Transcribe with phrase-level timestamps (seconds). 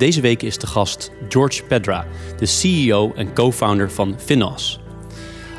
[0.00, 2.06] Deze week is de gast George Pedra,
[2.38, 4.80] de CEO en co-founder van Finos.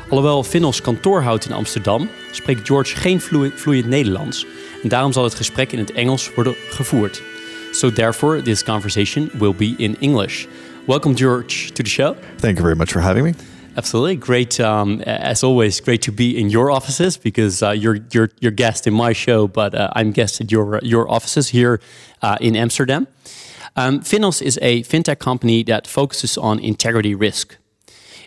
[0.08, 3.20] Alhoewel Finos kantoor houdt in Amsterdam, spreekt George geen
[3.54, 4.46] vloeiend Nederlands.
[4.82, 7.22] En daarom zal het gesprek in het Engels worden gevoerd.
[7.72, 10.46] So therefore, this conversation will be in English.
[10.86, 12.16] Welcome, George, to the show.
[12.36, 13.32] Thank you very much for having me.
[13.74, 14.58] Absolutely, great.
[14.60, 18.86] Um, as always, great to be in your offices because uh, you're you're you're guest
[18.86, 21.78] in my show, but uh, I'm guest at your your offices here
[22.20, 23.06] uh, in Amsterdam.
[23.74, 27.56] Um, Finos is a fintech company that focuses on integrity risk.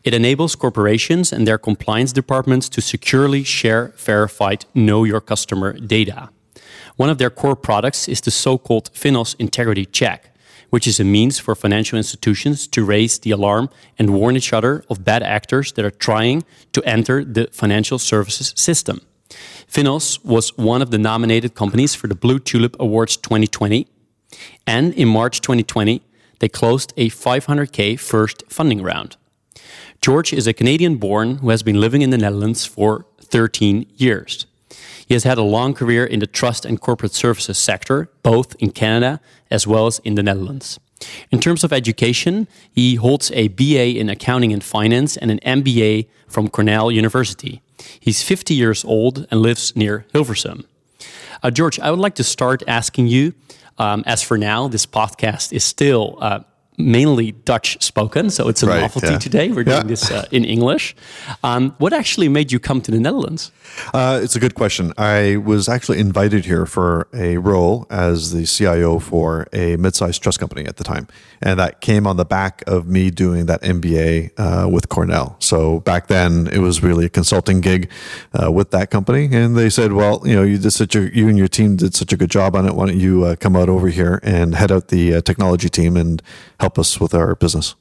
[0.03, 6.29] It enables corporations and their compliance departments to securely share verified know your customer data.
[6.95, 10.31] One of their core products is the so-called Finos Integrity Check
[10.69, 14.83] which is a means for financial institutions to raise the alarm and warn each other
[14.89, 16.43] of bad actors that are trying
[16.73, 18.99] to enter the financial services system.
[19.71, 23.87] Finos was one of the nominated companies for the Blue Tulip Awards 2020.
[24.65, 26.01] And in March 2020,
[26.39, 29.17] they closed a 500k first funding round.
[30.01, 34.45] George is a Canadian born who has been living in the Netherlands for 13 years.
[35.07, 38.71] He has had a long career in the trust and corporate services sector, both in
[38.71, 39.19] Canada
[39.51, 40.79] as well as in the Netherlands.
[41.31, 46.07] In terms of education, he holds a BA in accounting and finance and an MBA
[46.27, 47.61] from Cornell University.
[47.99, 50.65] He's 50 years old and lives near Hilversum.
[51.43, 53.33] Uh, George, I would like to start asking you,
[53.77, 56.39] um, as for now, this podcast is still uh,
[56.77, 59.17] mainly Dutch spoken, so it's a right, novelty yeah.
[59.17, 59.49] today.
[59.49, 59.83] We're doing yeah.
[59.83, 60.95] this uh, in English.
[61.43, 63.51] Um, what actually made you come to the Netherlands?
[63.93, 64.93] Uh, it's a good question.
[64.97, 70.39] I was actually invited here for a role as the CIO for a mid-sized trust
[70.39, 71.07] company at the time,
[71.41, 75.35] and that came on the back of me doing that MBA uh, with Cornell.
[75.39, 77.89] So back then, it was really a consulting gig
[78.33, 81.27] uh, with that company, and they said, "Well, you know, you did such a you
[81.27, 82.75] and your team did such a good job on it.
[82.75, 85.97] Why don't you uh, come out over here and head out the uh, technology team
[85.97, 86.21] and
[86.65, 87.75] help us with our business?"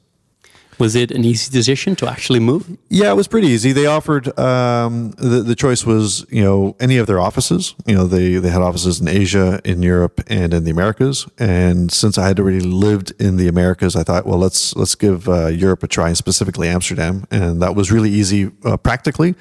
[0.77, 2.77] Was it an easy decision to actually move?
[2.89, 3.71] Yeah, it was pretty easy.
[3.71, 7.75] They offered um, the the choice was you know any of their offices.
[7.85, 11.27] You know they they had offices in Asia, in Europe, and in the Americas.
[11.39, 15.29] And since I had already lived in the Americas, I thought, well, let's let's give
[15.29, 17.25] uh, Europe a try, and specifically Amsterdam.
[17.31, 19.35] And that was really easy uh, practically.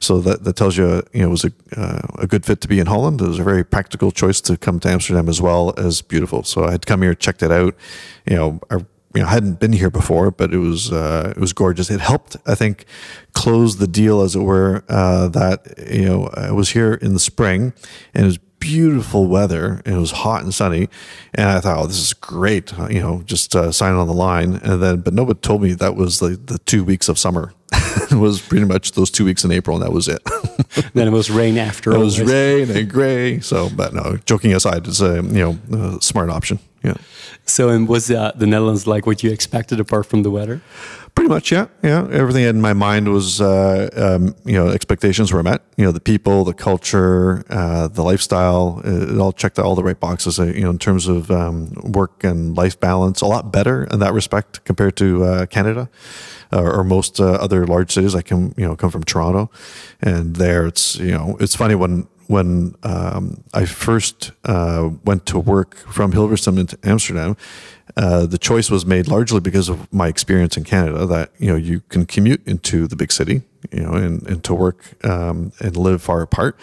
[0.00, 2.68] So that that tells you you know it was a uh, a good fit to
[2.68, 3.20] be in Holland.
[3.20, 6.42] It was a very practical choice to come to Amsterdam as well as beautiful.
[6.42, 7.74] So I had come here, checked it out.
[8.26, 8.60] You know.
[8.70, 8.80] Our,
[9.14, 11.90] you know, I hadn't been here before, but it was uh, it was gorgeous.
[11.90, 12.84] It helped, I think,
[13.32, 14.84] close the deal, as it were.
[14.88, 17.72] Uh, that you know, I was here in the spring,
[18.14, 19.82] and it was beautiful weather.
[19.84, 20.88] And it was hot and sunny,
[21.34, 24.60] and I thought, "Oh, this is great!" You know, just uh, sign on the line.
[24.62, 27.52] And then, but nobody told me that was the the two weeks of summer.
[27.72, 30.22] it was pretty much those two weeks in April, and that was it.
[30.94, 31.92] then it was rain after.
[31.92, 33.40] It was rain and gray.
[33.40, 36.60] So, but no, joking aside, it's a you know a smart option.
[36.82, 36.94] Yeah.
[37.44, 40.62] So, and was uh, the Netherlands like what you expected apart from the weather?
[41.14, 42.08] Pretty much, yeah, yeah.
[42.10, 45.62] Everything in my mind was, uh, um, you know, expectations were met.
[45.76, 49.98] You know, the people, the culture, uh, the lifestyle, it all checked all the right
[49.98, 50.38] boxes.
[50.38, 53.98] Uh, you know, in terms of um, work and life balance, a lot better in
[53.98, 55.90] that respect compared to uh, Canada
[56.52, 58.14] or, or most uh, other large cities.
[58.14, 59.50] I come, you know, come from Toronto,
[60.00, 65.38] and there it's, you know, it's funny when when um, I first uh, went to
[65.40, 67.36] work from Hilversum into Amsterdam,
[67.96, 71.06] uh, the choice was made largely because of my experience in Canada.
[71.06, 73.42] That you know you can commute into the big city,
[73.72, 76.56] you know, and, and to work um, and live far apart.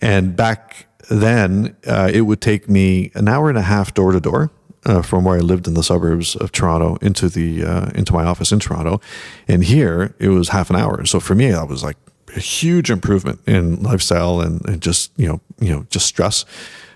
[0.00, 4.20] And back then, uh, it would take me an hour and a half door to
[4.20, 4.50] door.
[4.86, 8.24] Uh, from where I lived in the suburbs of Toronto into the uh, into my
[8.24, 9.00] office in Toronto,
[9.48, 11.06] and here it was half an hour.
[11.06, 11.96] So for me, that was like
[12.34, 16.44] a huge improvement in lifestyle and, and just you know you know just stress.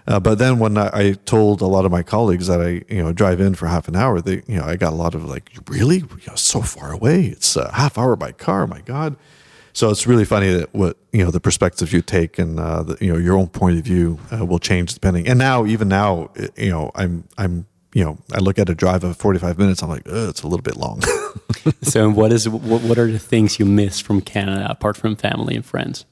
[0.06, 3.02] Uh, but then when I, I, told a lot of my colleagues that I you
[3.02, 5.24] know drive in for half an hour, they you know I got a lot of
[5.24, 7.26] like really you so far away.
[7.26, 8.66] It's a half hour by car.
[8.66, 9.16] My God.
[9.74, 12.96] So it's really funny that what you know the perspective you take and uh, the,
[13.04, 15.28] you know your own point of view uh, will change depending.
[15.28, 17.66] And now even now you know I'm I'm
[17.98, 20.62] you know, I look at a drive of 45 minutes, I'm like, it's a little
[20.62, 21.02] bit long.
[21.82, 25.56] so what is what, what are the things you miss from Canada apart from family
[25.56, 26.04] and friends?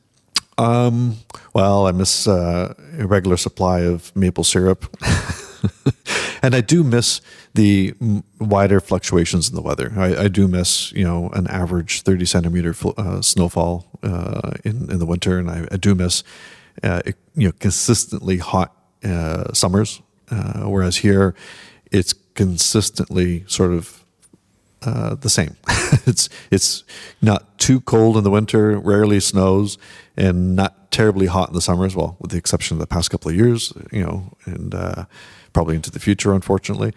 [0.58, 1.18] Um,
[1.54, 4.96] well, I miss uh, a regular supply of maple syrup.
[6.42, 7.20] and I do miss
[7.54, 7.94] the
[8.40, 9.92] wider fluctuations in the weather.
[9.96, 14.98] I, I do miss you know an average thirty centimeter uh, snowfall uh, in in
[14.98, 16.24] the winter, and I, I do miss
[16.82, 17.02] uh,
[17.36, 18.74] you know consistently hot
[19.04, 20.02] uh, summers.
[20.28, 21.36] Uh, whereas here,
[21.92, 24.04] it's consistently sort of
[24.82, 25.56] uh, the same.
[26.06, 26.84] it's it's
[27.20, 29.78] not too cold in the winter, rarely snows,
[30.16, 33.10] and not terribly hot in the summer as Well, with the exception of the past
[33.10, 35.04] couple of years, you know, and uh,
[35.52, 36.92] probably into the future, unfortunately.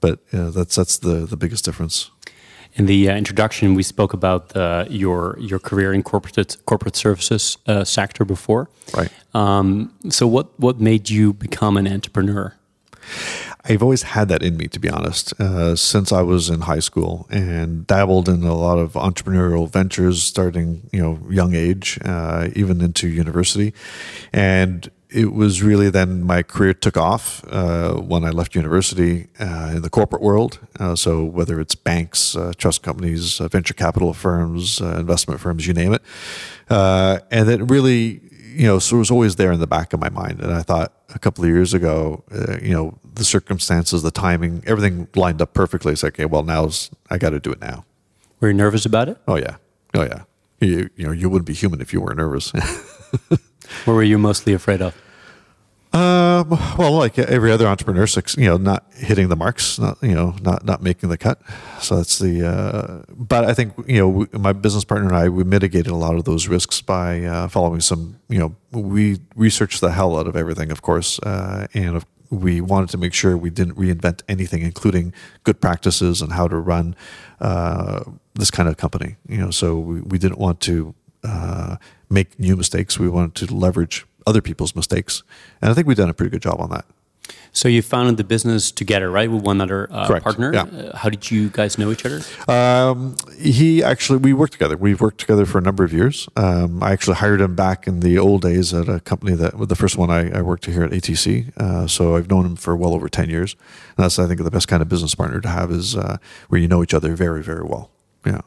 [0.00, 2.10] But uh, that's that's the the biggest difference.
[2.74, 7.58] In the uh, introduction, we spoke about uh, your your career in corporate corporate services
[7.66, 8.68] uh, sector before.
[8.94, 9.10] Right.
[9.34, 12.54] Um, so, what what made you become an entrepreneur?
[13.64, 16.80] I've always had that in me, to be honest, uh, since I was in high
[16.80, 22.48] school and dabbled in a lot of entrepreneurial ventures, starting you know young age, uh,
[22.56, 23.72] even into university,
[24.32, 29.72] and it was really then my career took off uh, when I left university uh,
[29.76, 30.58] in the corporate world.
[30.80, 35.92] Uh, so whether it's banks, uh, trust companies, venture capital firms, investment firms, you name
[35.92, 36.02] it,
[36.68, 40.08] and it really you know, so it was always there in the back of my
[40.08, 40.40] mind.
[40.40, 44.62] And I thought a couple of years ago, uh, you know, the circumstances, the timing,
[44.66, 45.92] everything lined up perfectly.
[45.92, 47.84] It's like, okay, well, now's I got to do it now.
[48.40, 49.18] Were you nervous about it?
[49.28, 49.56] Oh yeah,
[49.94, 50.22] oh yeah.
[50.60, 52.52] You, you know, you wouldn't be human if you weren't nervous.
[53.28, 53.40] what
[53.86, 54.94] were you mostly afraid of?
[55.92, 56.48] Um,
[56.78, 58.06] well, like every other entrepreneur,
[58.38, 61.40] you know, not hitting the marks, not you know, not not making the cut.
[61.80, 62.46] So that's the.
[62.48, 66.14] Uh, but I think you know, my business partner and I we mitigated a lot
[66.14, 68.18] of those risks by uh, following some.
[68.28, 72.88] You know, we researched the hell out of everything, of course, uh, and we wanted
[72.88, 75.12] to make sure we didn't reinvent anything, including
[75.44, 76.96] good practices and how to run
[77.40, 78.02] uh,
[78.34, 79.16] this kind of company.
[79.28, 81.76] You know, so we, we didn't want to uh,
[82.08, 82.98] make new mistakes.
[82.98, 85.22] We wanted to leverage other people's mistakes.
[85.60, 86.84] And I think we've done a pretty good job on that.
[87.52, 90.52] So you founded the business together, right, with one other uh, partner.
[90.52, 90.62] Yeah.
[90.62, 92.20] Uh, how did you guys know each other?
[92.48, 94.76] Um, he actually, we worked together.
[94.76, 96.28] We've worked together for a number of years.
[96.34, 99.76] Um, I actually hired him back in the old days at a company that, the
[99.76, 101.56] first one I, I worked here at ATC.
[101.58, 103.54] Uh, so I've known him for well over ten years.
[103.96, 106.16] And that's, I think, the best kind of business partner to have is uh,
[106.48, 107.90] where you know each other very, very well.
[108.24, 108.40] Yeah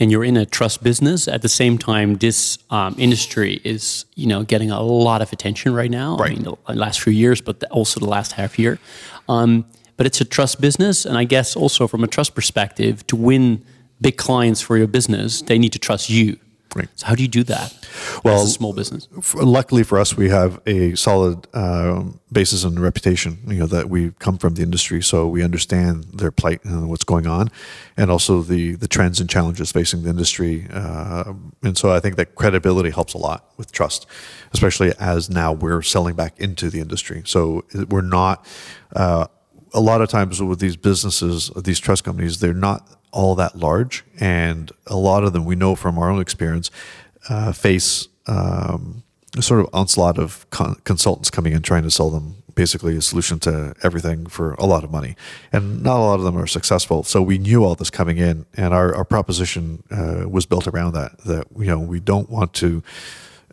[0.00, 4.26] and you're in a trust business at the same time this um, industry is you
[4.26, 6.16] know getting a lot of attention right now.
[6.16, 6.32] Right.
[6.32, 8.78] i mean the last few years but also the last half year.
[9.28, 9.66] Um,
[9.96, 13.62] but it's a trust business and i guess also from a trust perspective to win
[14.00, 16.38] big clients for your business they need to trust you
[16.74, 16.88] Right.
[16.94, 17.74] So how do you do that?
[18.24, 19.08] Well, as a small business.
[19.34, 23.38] luckily for us, we have a solid um, basis and reputation.
[23.48, 27.02] You know that we come from the industry, so we understand their plight and what's
[27.02, 27.50] going on,
[27.96, 30.68] and also the the trends and challenges facing the industry.
[30.72, 31.32] Uh,
[31.62, 34.06] and so I think that credibility helps a lot with trust,
[34.52, 37.22] especially as now we're selling back into the industry.
[37.24, 38.46] So we're not.
[38.94, 39.26] Uh,
[39.72, 44.04] a lot of times with these businesses, these trust companies, they're not all that large,
[44.18, 46.70] and a lot of them we know from our own experience
[47.28, 49.02] uh, face um,
[49.36, 53.00] a sort of onslaught of con- consultants coming in trying to sell them basically a
[53.00, 55.16] solution to everything for a lot of money,
[55.52, 57.02] and not a lot of them are successful.
[57.04, 60.92] So we knew all this coming in, and our, our proposition uh, was built around
[60.94, 61.18] that.
[61.24, 62.82] That you know we don't want to.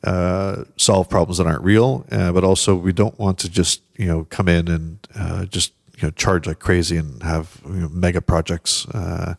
[0.03, 4.05] Uh, solve problems that aren't real, uh, but also we don't want to just you
[4.05, 7.89] know come in and uh, just you know charge like crazy and have you know,
[7.89, 8.87] mega projects.
[8.89, 9.33] Uh,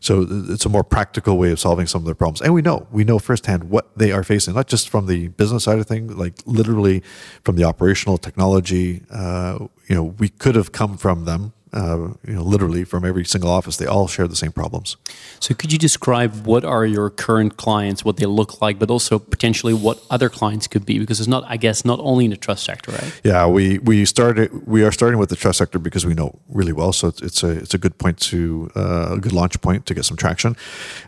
[0.00, 2.86] so it's a more practical way of solving some of their problems, and we know
[2.92, 6.14] we know firsthand what they are facing, not just from the business side of things,
[6.14, 7.02] like literally
[7.42, 9.02] from the operational technology.
[9.10, 13.24] Uh, you know, we could have come from them uh, you know, literally from every
[13.24, 14.96] single office, they all share the same problems.
[15.40, 19.18] So, could you describe what are your current clients, what they look like, but also
[19.18, 21.00] potentially what other clients could be?
[21.00, 23.20] Because it's not, I guess, not only in the trust sector, right?
[23.24, 26.72] Yeah, we we started we are starting with the trust sector because we know really
[26.72, 26.92] well.
[26.92, 29.94] So it's, it's a it's a good point to uh, a good launch point to
[29.94, 30.56] get some traction.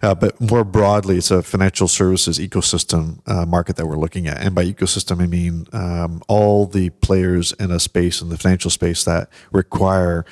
[0.03, 4.39] Uh, but more broadly, it's a financial services ecosystem uh, market that we're looking at,
[4.39, 8.71] and by ecosystem I mean um, all the players in a space in the financial
[8.71, 10.25] space that require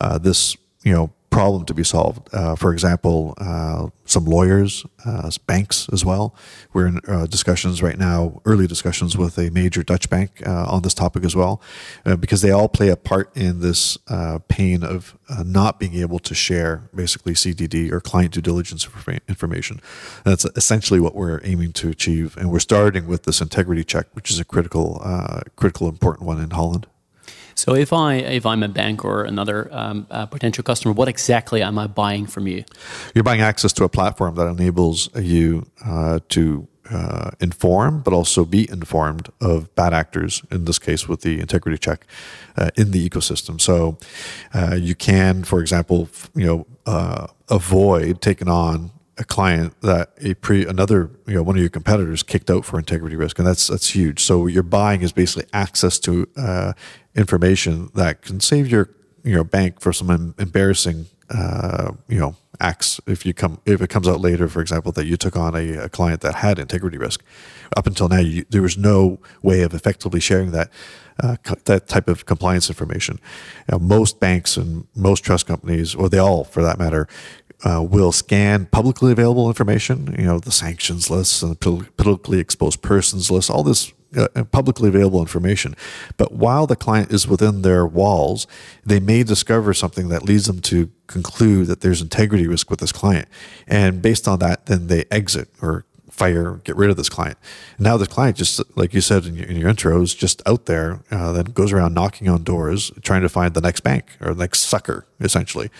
[0.00, 2.28] uh, this you know problem to be solved.
[2.32, 6.36] Uh, for example, uh, some lawyers, uh, banks as well.
[6.72, 10.82] We're in uh, discussions right now, early discussions with a major Dutch bank uh, on
[10.82, 11.60] this topic as well,
[12.20, 13.98] because they all play a part in this
[14.48, 18.86] pain of not being able to share basically CDD or client due diligence
[19.26, 19.80] information.
[20.24, 24.06] And that's essentially what we're aiming to achieve, and we're starting with this integrity check,
[24.12, 25.02] which is a critical,
[25.56, 26.86] critical, important one in Holland.
[27.62, 31.62] So if I if I'm a bank or another um, uh, potential customer, what exactly
[31.62, 32.64] am I buying from you?
[33.14, 38.44] You're buying access to a platform that enables you uh, to uh, inform, but also
[38.44, 40.42] be informed of bad actors.
[40.50, 42.04] In this case, with the integrity check
[42.56, 43.60] uh, in the ecosystem.
[43.60, 43.96] So
[44.52, 50.66] uh, you can, for example, you know, avoid taking on a client that a pre
[50.66, 53.94] another you know one of your competitors kicked out for integrity risk, and that's that's
[53.94, 54.22] huge.
[54.22, 56.72] So you're buying is basically access to uh,
[57.14, 58.90] information that can save your
[59.24, 63.88] you know bank for some embarrassing uh, you know acts if you come if it
[63.88, 66.96] comes out later for example that you took on a, a client that had integrity
[66.96, 67.24] risk
[67.76, 70.70] up until now you, there was no way of effectively sharing that
[71.22, 73.18] uh, that type of compliance information
[73.68, 77.08] you know, most banks and most trust companies or they all for that matter
[77.64, 82.82] uh, will scan publicly available information, you know, the sanctions lists and the politically exposed
[82.82, 85.74] persons list, all this uh, publicly available information.
[86.16, 88.46] But while the client is within their walls,
[88.84, 92.92] they may discover something that leads them to conclude that there's integrity risk with this
[92.92, 93.28] client.
[93.66, 97.38] And based on that, then they exit or fire, get rid of this client.
[97.78, 100.42] And now this client, just like you said in your, in your intro, is just
[100.46, 104.04] out there, uh, then goes around knocking on doors, trying to find the next bank
[104.20, 105.70] or the next sucker, essentially.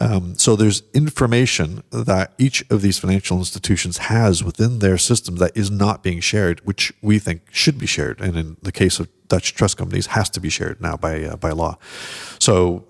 [0.00, 5.56] Um, so there's information that each of these financial institutions has within their system that
[5.56, 8.20] is not being shared, which we think should be shared.
[8.20, 11.36] And in the case of Dutch trust companies has to be shared now by uh,
[11.36, 11.78] by law.
[12.38, 12.84] So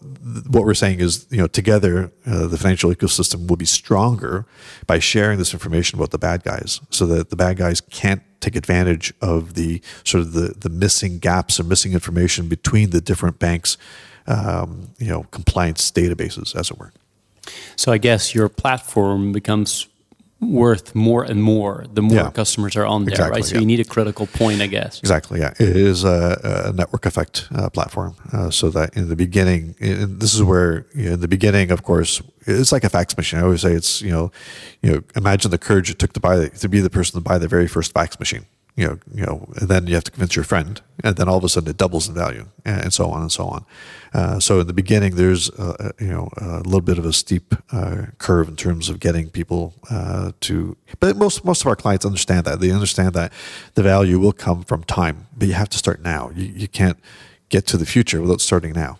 [0.48, 4.46] what we're saying is, you know, together uh, the financial ecosystem will be stronger
[4.86, 8.56] by sharing this information about the bad guys, so that the bad guys can't take
[8.56, 13.38] advantage of the sort of the the missing gaps or missing information between the different
[13.38, 13.78] banks,
[14.26, 16.92] um, you know, compliance databases, as it were.
[17.76, 19.88] So I guess your platform becomes
[20.40, 22.30] worth more and more the more yeah.
[22.30, 23.44] customers are on there, exactly, right?
[23.44, 23.60] So yeah.
[23.60, 24.98] you need a critical point, I guess.
[25.00, 25.40] Exactly.
[25.40, 28.16] Yeah, it is a, a network effect uh, platform.
[28.32, 31.70] Uh, so that in the beginning, in, this is where you know, in the beginning,
[31.70, 33.40] of course, it's like a fax machine.
[33.40, 34.32] I always say it's you know,
[34.82, 37.38] you know, imagine the courage it took to buy to be the person to buy
[37.38, 38.46] the very first fax machine
[38.76, 41.38] you know, you know, and then you have to convince your friend, and then all
[41.38, 43.64] of a sudden it doubles in value, and so on and so on.
[44.12, 47.54] Uh, so in the beginning, there's uh, you know a little bit of a steep
[47.72, 52.04] uh, curve in terms of getting people uh, to, but most most of our clients
[52.04, 53.32] understand that they understand that
[53.74, 56.30] the value will come from time, but you have to start now.
[56.34, 56.98] You you can't
[57.48, 58.98] get to the future without starting now.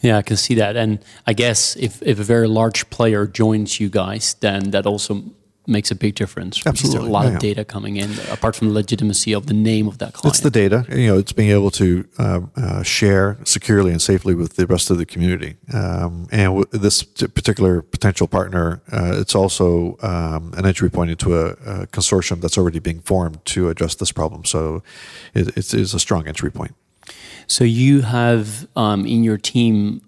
[0.00, 3.78] Yeah, I can see that, and I guess if if a very large player joins
[3.78, 5.22] you guys, then that also
[5.66, 6.64] makes a big difference.
[6.66, 9.86] Absolutely, a lot yeah, of data coming in, apart from the legitimacy of the name
[9.86, 10.34] of that client.
[10.34, 10.84] It's the data.
[10.88, 14.90] You know, it's being able to uh, uh, share securely and safely with the rest
[14.90, 15.56] of the community.
[15.72, 21.36] Um, and w- this particular potential partner, uh, it's also um, an entry point into
[21.36, 24.44] a, a, consortium that's already being formed to address this problem.
[24.44, 24.82] So,
[25.34, 26.74] it, it's, it's a strong entry point.
[27.46, 30.02] So you have um, in your team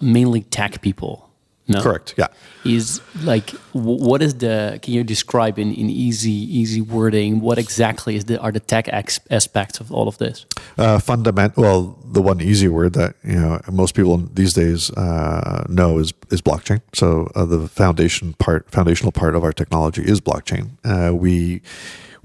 [0.00, 1.31] mainly tech people
[1.72, 1.82] no?
[1.82, 2.14] Correct.
[2.16, 2.28] Yeah.
[2.64, 4.78] Is like what is the?
[4.82, 8.88] Can you describe in, in easy easy wording what exactly is the are the tech
[8.88, 10.46] aspects of all of this?
[10.78, 11.56] Uh, fundament.
[11.56, 16.12] Well, the one easy word that you know most people these days uh, know is
[16.30, 16.80] is blockchain.
[16.92, 20.70] So uh, the foundation part, foundational part of our technology is blockchain.
[20.84, 21.62] Uh, we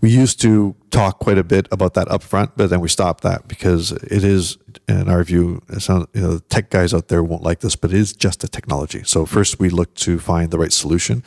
[0.02, 3.24] we used to talk quite a bit about that up front, but then we stopped
[3.24, 7.62] that because it is, in our view, you know, tech guys out there won't like
[7.62, 9.02] this, but it is just a technology.
[9.04, 11.24] So first we look to find the right solution,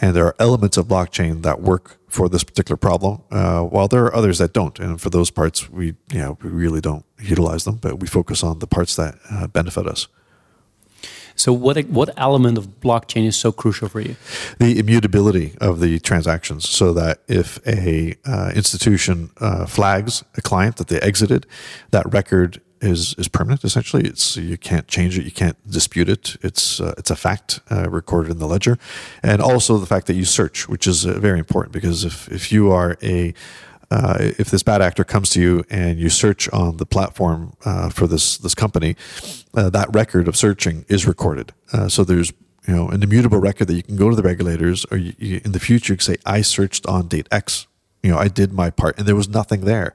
[0.00, 4.04] and there are elements of blockchain that work for this particular problem, uh, while there
[4.04, 4.78] are others that don't.
[4.78, 8.44] And for those parts, we you know we really don't utilize them, but we focus
[8.44, 10.08] on the parts that uh, benefit us.
[11.42, 14.14] So, what what element of blockchain is so crucial for you?
[14.60, 20.76] The immutability of the transactions, so that if a uh, institution uh, flags a client
[20.76, 21.48] that they exited,
[21.90, 23.64] that record is is permanent.
[23.64, 26.36] Essentially, it's you can't change it, you can't dispute it.
[26.42, 28.78] It's uh, it's a fact uh, recorded in the ledger,
[29.24, 32.52] and also the fact that you search, which is uh, very important because if if
[32.52, 33.34] you are a
[33.92, 37.90] uh, if this bad actor comes to you and you search on the platform uh,
[37.90, 38.96] for this this company,
[39.54, 41.52] uh, that record of searching is recorded.
[41.72, 42.32] Uh, so there's
[42.66, 45.40] you know an immutable record that you can go to the regulators, or you, you,
[45.44, 47.66] in the future you can say, "I searched on date X."
[48.02, 49.94] You know, I did my part, and there was nothing there.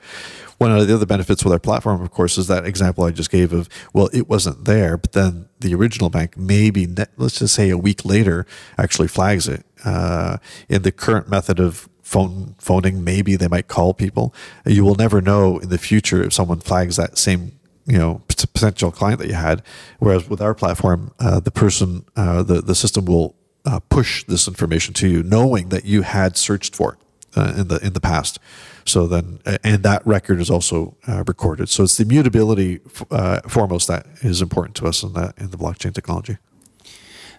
[0.59, 3.31] One of the other benefits with our platform, of course, is that example I just
[3.31, 6.87] gave of well, it wasn't there, but then the original bank maybe
[7.17, 8.45] let's just say a week later
[8.77, 9.65] actually flags it.
[9.83, 10.37] Uh,
[10.69, 13.03] in the current method of phone phoning.
[13.03, 14.33] Maybe they might call people.
[14.65, 17.51] You will never know in the future if someone flags that same
[17.85, 19.61] you know potential client that you had.
[19.99, 23.35] Whereas with our platform, uh, the person, uh, the the system will
[23.65, 26.99] uh, push this information to you, knowing that you had searched for it
[27.37, 28.39] uh, in the in the past.
[28.85, 31.67] So then, and that record is also uh, recorded.
[31.67, 32.79] So it's the immutability
[33.11, 36.37] uh, foremost that is important to us in that in the blockchain technology.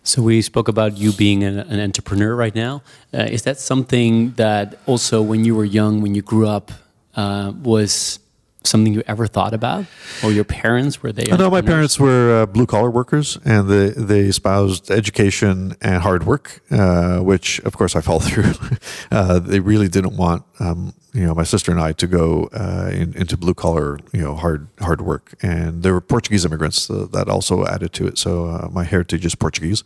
[0.09, 2.83] So we spoke about you being an, an entrepreneur right now.
[3.13, 6.73] Uh, is that something that also, when you were young, when you grew up,
[7.15, 8.19] uh, was
[8.65, 9.87] something you ever thought about,
[10.23, 11.25] or your parents were they?
[11.25, 16.25] No, my parents were uh, blue collar workers, and they they espoused education and hard
[16.25, 18.55] work, uh, which of course I followed through.
[19.11, 22.91] Uh, they really didn't want um, you know my sister and I to go uh,
[22.93, 27.07] in, into blue collar you know hard hard work and there were Portuguese immigrants uh,
[27.13, 29.83] that also added to it so uh, my heritage is Portuguese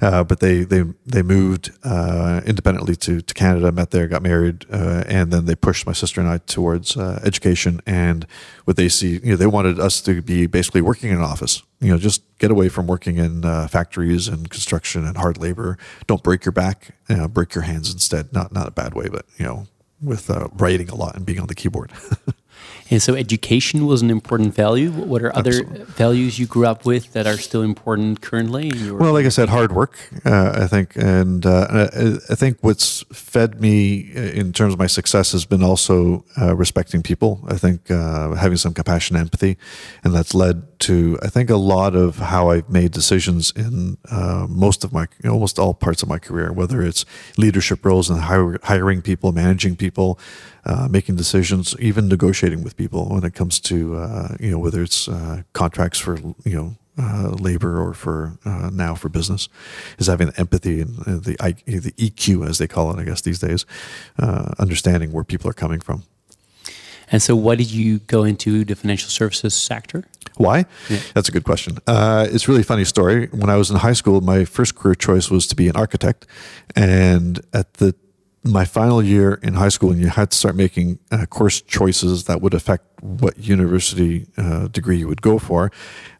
[0.00, 4.66] uh, but they they they moved uh, independently to, to Canada met there got married
[4.70, 8.05] uh, and then they pushed my sister and I towards education and
[8.64, 11.62] what they see you know they wanted us to be basically working in an office
[11.80, 16.22] you know just get away from working in factories and construction and hard labor don't
[16.22, 16.94] break your back
[17.30, 19.66] break your hands instead not not a bad way but you know
[20.02, 21.92] with uh, writing a lot and being on the keyboard.
[22.90, 24.90] and so, education was an important value.
[24.90, 25.84] What are other Absolutely.
[25.84, 28.70] values you grew up with that are still important currently?
[28.92, 29.98] well, like I said, hard work.
[30.24, 31.88] Uh, I think, and uh,
[32.30, 37.02] I think what's fed me in terms of my success has been also uh, respecting
[37.02, 37.44] people.
[37.48, 39.56] I think uh, having some compassion, and empathy,
[40.04, 44.46] and that's led to I think a lot of how I've made decisions in uh,
[44.48, 47.04] most of my almost all parts of my career, whether it's
[47.36, 50.18] leadership roles and hiring people, managing people,
[50.64, 54.82] uh, making decisions, even negotiating with people when it comes to uh, you know whether
[54.82, 56.76] it's uh, contracts for you know.
[56.98, 59.50] Uh, labor or for uh, now for business
[59.98, 63.38] is having the empathy and the the EQ as they call it I guess these
[63.38, 63.66] days
[64.58, 66.04] understanding where people are coming from
[67.10, 70.04] and so, why did you go into the financial services sector?
[70.36, 70.66] Why?
[70.88, 70.98] Yeah.
[71.14, 71.78] That's a good question.
[71.86, 73.28] Uh, it's a really funny story.
[73.28, 76.26] When I was in high school, my first career choice was to be an architect,
[76.74, 77.94] and at the
[78.44, 82.24] my final year in high school, and you had to start making uh, course choices
[82.24, 85.70] that would affect what university uh, degree you would go for.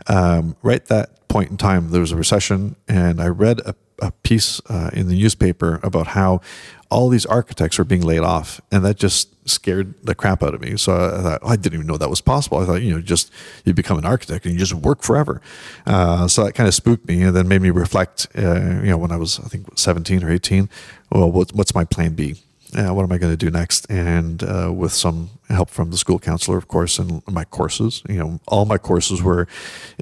[0.09, 3.75] Um, right at that point in time, there was a recession, and I read a,
[4.01, 6.41] a piece uh, in the newspaper about how
[6.91, 10.61] all these architects were being laid off, and that just scared the crap out of
[10.61, 10.77] me.
[10.77, 12.59] So I thought oh, I didn't even know that was possible.
[12.59, 13.33] I thought you know just
[13.65, 15.41] you become an architect and you just work forever.
[15.87, 18.27] Uh, so that kind of spooked me, and then made me reflect.
[18.37, 20.69] Uh, you know, when I was I think 17 or 18,
[21.11, 22.37] well, what, what's my plan B?
[22.75, 23.89] Uh, what am I going to do next?
[23.91, 28.19] And uh, with some help from the school counselor, of course, and my courses, you
[28.19, 29.47] know, all my courses were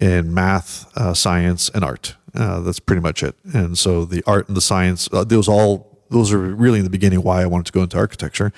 [0.00, 2.16] in math, uh, science, and art.
[2.35, 3.37] Uh, that's pretty much it.
[3.53, 7.23] And so the art and the science, those all those are really in the beginning
[7.23, 8.53] why I wanted to go into architecture.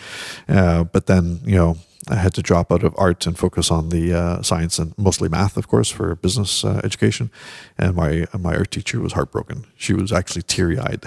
[0.48, 3.88] Uh, but then, you know, I had to drop out of art and focus on
[3.88, 7.30] the uh, science and mostly math, of course, for business uh, education.
[7.78, 9.66] And my my art teacher was heartbroken.
[9.76, 11.00] She was actually teary eyed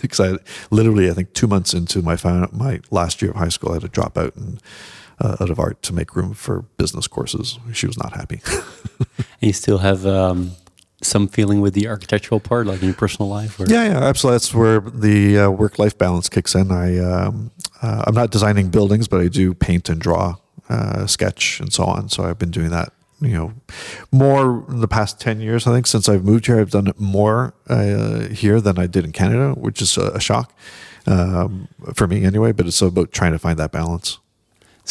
[0.00, 0.38] because I
[0.70, 2.16] literally, I think, two months into my
[2.52, 4.60] my last year of high school, I had to drop out and.
[5.22, 7.58] Uh, out of art to make room for business courses.
[7.74, 8.40] She was not happy.
[9.42, 10.52] And you still have um,
[11.02, 13.58] some feeling with the architectural part, like in your personal life?
[13.58, 13.66] Or?
[13.66, 14.34] Yeah, yeah, absolutely.
[14.34, 16.70] That's where the uh, work-life balance kicks in.
[16.70, 17.50] I um,
[17.82, 20.36] uh, I'm not designing buildings, but I do paint and draw,
[20.68, 22.08] uh, sketch, and so on.
[22.08, 22.92] So I've been doing that.
[23.22, 23.52] You know,
[24.10, 25.66] more in the past ten years.
[25.66, 29.04] I think since I've moved here, I've done it more uh, here than I did
[29.04, 30.54] in Canada, which is a, a shock
[31.06, 32.52] um, for me anyway.
[32.52, 34.18] But it's about trying to find that balance.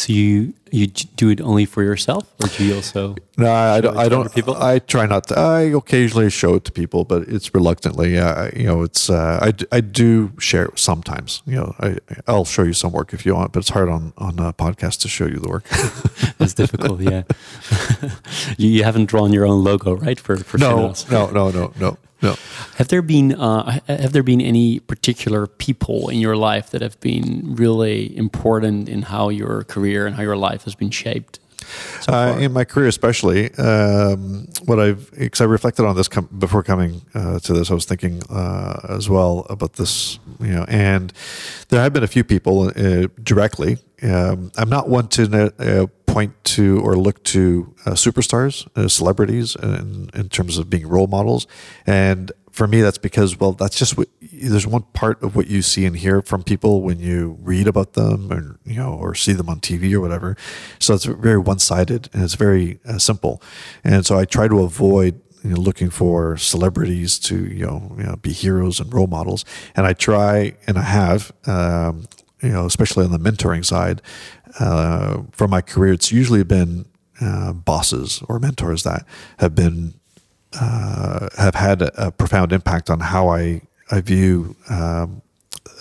[0.00, 3.16] So you you do it only for yourself, or do you also?
[3.36, 3.98] No, I don't.
[3.98, 4.34] I don't.
[4.34, 4.56] People?
[4.56, 5.38] I try not to.
[5.38, 8.18] I occasionally show it to people, but it's reluctantly.
[8.18, 9.10] Uh, you know, it's.
[9.10, 11.42] Uh, I, I do share it sometimes.
[11.44, 14.14] You know, I I'll show you some work if you want, but it's hard on
[14.16, 15.66] on a podcast to show you the work.
[16.40, 17.02] it's difficult.
[17.02, 17.24] Yeah.
[18.56, 20.18] you, you haven't drawn your own logo, right?
[20.18, 21.98] For for no, no, no, no, no.
[22.22, 22.36] No.
[22.76, 26.98] Have there been uh, have there been any particular people in your life that have
[27.00, 31.40] been really important in how your career and how your life has been shaped?
[32.00, 36.28] So uh, in my career, especially, um, what I've because I reflected on this com-
[36.38, 40.64] before coming uh, to this, I was thinking uh, as well about this, you know,
[40.68, 41.12] and
[41.68, 43.78] there have been a few people uh, directly.
[44.02, 49.56] Um, I'm not one to uh, point to or look to uh, superstars, uh, celebrities,
[49.56, 51.46] in, in terms of being role models.
[51.86, 55.62] And for me, that's because, well, that's just what there's one part of what you
[55.62, 59.32] see and hear from people when you read about them or, you know, or see
[59.32, 60.36] them on TV or whatever.
[60.78, 63.42] So it's very one sided and it's very uh, simple.
[63.84, 68.04] And so I try to avoid you know, looking for celebrities to you know, you
[68.04, 69.44] know, be heroes and role models,
[69.74, 72.04] and I try and I have um,
[72.42, 74.02] you know especially on the mentoring side
[74.58, 76.86] uh, from my career, it's usually been
[77.20, 79.06] uh, bosses or mentors that
[79.38, 79.94] have been
[80.60, 85.22] uh, have had a, a, profound impact on how I I view um,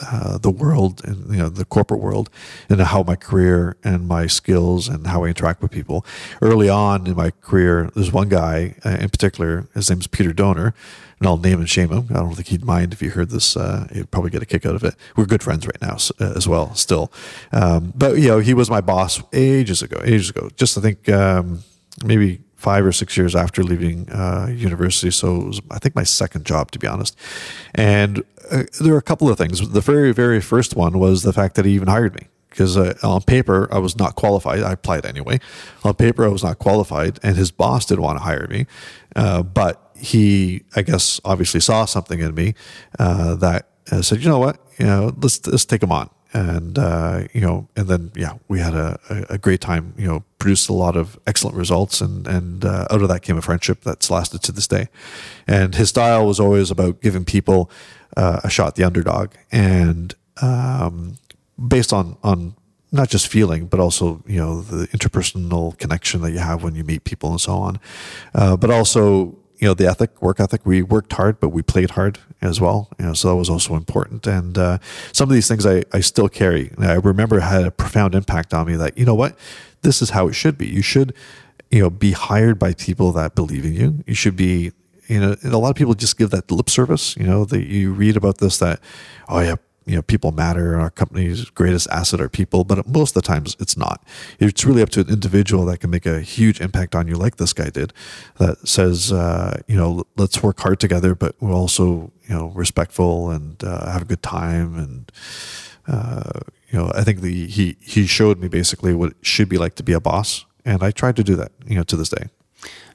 [0.02, 2.30] uh, the world and you know the corporate world
[2.70, 6.06] and how my career and my skills and how I interact with people.
[6.42, 9.68] Early on in my career, there's one guy uh, in particular.
[9.74, 10.74] His name is Peter Donor,
[11.20, 12.08] and I'll name and shame him.
[12.10, 13.58] I don't think he'd mind if you heard this.
[13.58, 14.96] Uh, he'd probably get a kick out of it.
[15.15, 17.12] We're good friends right now uh, as well, still.
[17.52, 20.00] Um, but you know, he was my boss ages ago.
[20.04, 21.63] Ages ago, just I think um,
[22.04, 25.10] maybe five or six years after leaving uh, university.
[25.12, 27.18] So it was, I think, my second job, to be honest.
[27.74, 29.70] And uh, there are a couple of things.
[29.70, 32.28] The very, very first one was the fact that he even hired me.
[32.50, 34.64] Because uh, on paper, I was not qualified.
[34.64, 35.40] I applied anyway.
[35.84, 38.66] On paper, I was not qualified, and his boss didn't want to hire me.
[39.16, 42.56] Uh, but he, I guess, obviously saw something in me
[42.98, 46.78] uh, that uh, said, you know what, you know, let's let's take him on and
[46.78, 49.96] uh, you know, and then yeah, we had a, a, great time.
[49.98, 53.38] You know, produced a lot of excellent results, and and uh, out of that came
[53.38, 54.90] a friendship that's lasted to this day.
[55.48, 57.72] And his style was always about giving people
[58.17, 61.17] uh, a shot, the underdog, and um,
[61.67, 62.56] based on on
[62.91, 66.84] not just feeling, but also you know the interpersonal connection that you have when you
[66.84, 67.80] meet people and so on,
[68.34, 70.65] uh, but also you know the ethic, work ethic.
[70.65, 72.89] We worked hard, but we played hard as well.
[72.98, 74.26] You know, so that was also important.
[74.26, 74.78] And uh,
[75.12, 76.72] some of these things I, I still carry.
[76.80, 78.76] I remember had a profound impact on me.
[78.76, 79.38] That you know what,
[79.82, 80.67] this is how it should be.
[80.67, 81.13] You should
[81.69, 84.04] you know be hired by people that believe in you.
[84.08, 84.72] You should be
[85.10, 87.17] you know, a lot of people just give that lip service.
[87.17, 88.80] You know, that you read about this that,
[89.28, 90.80] oh yeah, you know, people matter.
[90.80, 94.04] Our company's greatest asset are people, but most of the times it's not.
[94.39, 97.38] It's really up to an individual that can make a huge impact on you, like
[97.38, 97.91] this guy did.
[98.38, 103.32] That says, uh, you know, let's work hard together, but we're also, you know, respectful
[103.32, 104.78] and uh, have a good time.
[104.78, 105.12] And
[105.88, 109.58] uh, you know, I think the he he showed me basically what it should be
[109.58, 112.10] like to be a boss, and I tried to do that, you know, to this
[112.10, 112.28] day.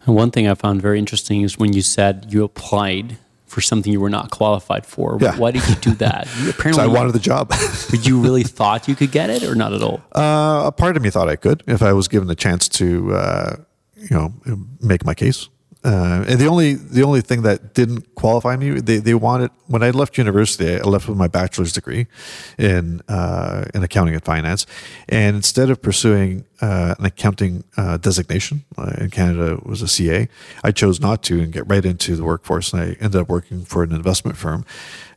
[0.07, 3.93] And one thing I found very interesting is when you said you applied for something
[3.93, 5.17] you were not qualified for.
[5.21, 5.37] Yeah.
[5.37, 6.29] Why did you do that?
[6.43, 7.49] You apparently, I wanted the job.
[7.90, 10.03] but you really thought you could get it, or not at all?
[10.14, 13.14] Uh, a part of me thought I could if I was given the chance to,
[13.14, 13.57] uh,
[13.97, 14.35] you know,
[14.81, 15.49] make my case.
[15.85, 19.83] Uh, and the only the only thing that didn't qualify me, they, they wanted when
[19.83, 22.07] I left university, I left with my bachelor's degree
[22.57, 24.64] in uh, in accounting and finance,
[25.11, 30.27] and instead of pursuing uh, an accounting uh, designation uh, in Canada was a CA,
[30.62, 33.66] I chose not to and get right into the workforce, and I ended up working
[33.66, 34.64] for an investment firm.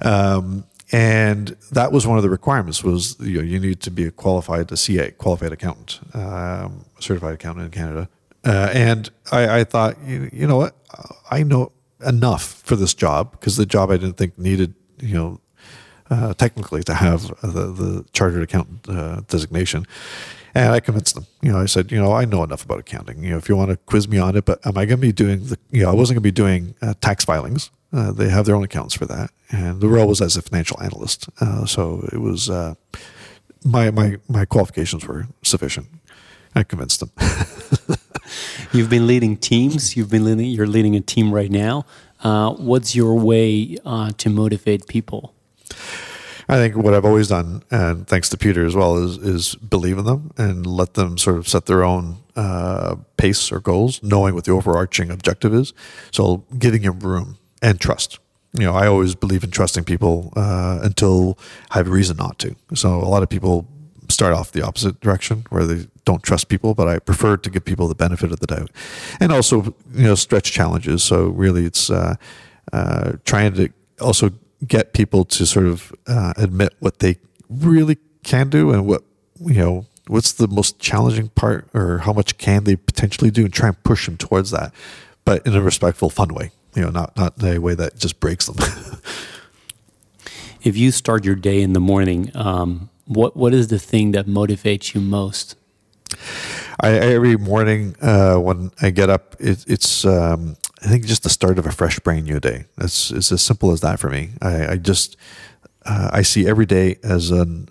[0.02, 4.06] Um, and that was one of the requirements was you know you need to be
[4.06, 8.10] a qualified a CA qualified accountant um, certified accountant in Canada
[8.48, 10.76] uh, and I, I thought, you, you, know what,
[11.30, 11.72] I know
[12.06, 15.42] enough for this job because the job I didn't think needed, you know,
[16.10, 19.86] uh, technically to have the, the chartered accountant uh, designation.
[20.56, 21.28] And I convinced them.
[21.42, 23.24] You know, I said, you know, I know enough about accounting.
[23.24, 25.08] You know, if you want to quiz me on it, but am I going to
[25.08, 25.60] be doing the?
[25.70, 27.70] You know, I wasn't going to be doing uh, tax filings.
[27.94, 30.82] Uh, they have their own accounts for that, and the role was as a financial
[30.82, 31.30] analyst.
[31.40, 32.74] Uh, so it was uh,
[33.64, 35.88] my my my qualifications were sufficient.
[36.56, 37.12] I convinced them.
[38.72, 39.96] You've been leading teams.
[39.96, 40.46] You've been leading.
[40.46, 41.86] You're leading a team right now.
[42.24, 45.34] Uh, what's your way uh, to motivate people?
[46.50, 49.98] I think what I've always done, and thanks to Peter as well, is is believe
[49.98, 54.34] in them and let them sort of set their own uh, pace or goals, knowing
[54.34, 55.74] what the overarching objective is.
[56.12, 58.20] So giving them room and trust.
[58.54, 61.38] You know, I always believe in trusting people uh, until
[61.70, 62.56] I have a reason not to.
[62.76, 63.68] So a lot of people
[64.18, 67.64] start off the opposite direction where they don't trust people, but I prefer to give
[67.66, 68.72] people the benefit of the doubt,
[69.20, 71.04] and also you know stretch challenges.
[71.04, 72.16] So really, it's uh,
[72.74, 73.70] uh, trying to
[74.02, 74.32] also
[74.66, 79.04] get people to sort of uh, admit what they really can do and what
[79.46, 83.54] you know what's the most challenging part or how much can they potentially do and
[83.54, 84.74] try and push them towards that
[85.26, 88.48] but in a respectful fun way you know not not a way that just breaks
[88.48, 88.58] them
[90.64, 94.26] if you start your day in the morning um, what what is the thing that
[94.26, 95.56] motivates you most?
[96.80, 101.30] I, every morning uh, when I get up, it, it's um, I think just the
[101.30, 102.66] start of a fresh, brand new day.
[102.78, 104.32] It's it's as simple as that for me.
[104.42, 105.18] I, I just
[105.86, 107.66] uh, I see every day as a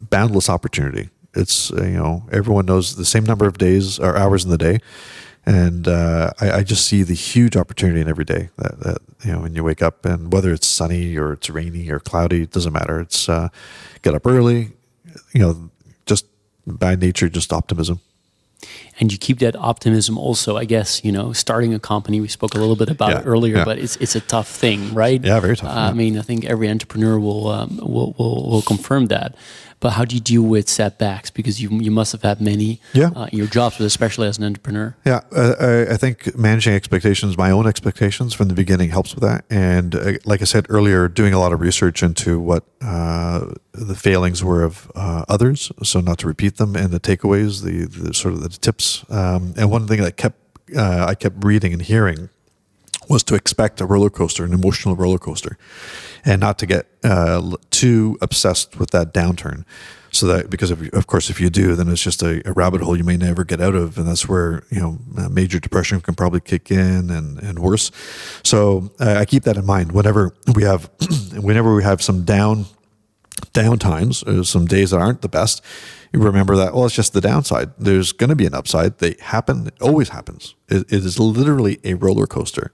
[0.00, 1.10] boundless opportunity.
[1.34, 4.58] It's uh, you know everyone knows the same number of days or hours in the
[4.58, 4.78] day,
[5.46, 9.32] and uh, I, I, just see the huge opportunity in every day that, that, you
[9.32, 12.50] know when you wake up and whether it's sunny or it's rainy or cloudy it
[12.50, 13.00] doesn't matter.
[13.00, 13.48] It's uh,
[14.02, 14.72] get up early
[15.32, 15.70] you know
[16.06, 16.26] just
[16.66, 18.00] by nature just optimism
[19.00, 22.54] and you keep that optimism also i guess you know starting a company we spoke
[22.54, 23.64] a little bit about yeah, it earlier yeah.
[23.64, 25.88] but it's it's a tough thing right yeah very tough uh, yeah.
[25.88, 29.34] i mean i think every entrepreneur will, um, will will will confirm that
[29.80, 31.30] but how do you deal with setbacks?
[31.30, 33.10] Because you you must have had many yeah.
[33.16, 34.94] uh, in your jobs, but especially as an entrepreneur.
[35.06, 39.24] Yeah, uh, I, I, think managing expectations, my own expectations from the beginning, helps with
[39.24, 39.44] that.
[39.48, 43.94] And uh, like I said earlier, doing a lot of research into what uh, the
[43.94, 48.12] failings were of uh, others, so not to repeat them, and the takeaways, the, the
[48.12, 48.89] sort of the tips.
[49.08, 50.38] Um, and one thing that kept
[50.76, 52.30] uh, I kept reading and hearing
[53.08, 55.58] was to expect a roller coaster, an emotional roller coaster,
[56.24, 59.64] and not to get uh, too obsessed with that downturn.
[60.12, 62.80] So that because of, of course, if you do, then it's just a, a, rabbit
[62.80, 64.98] hole you may never get out of, and that's where you know
[65.28, 67.92] major depression can probably kick in and and worse.
[68.42, 70.90] So uh, I keep that in mind whenever we have
[71.36, 72.66] whenever we have some down
[73.52, 75.62] down times, uh, some days that aren't the best
[76.12, 77.70] you remember that, well, it's just the downside.
[77.78, 78.98] There's going to be an upside.
[78.98, 80.54] They happen, it always happens.
[80.68, 82.72] it, it is literally a roller coaster.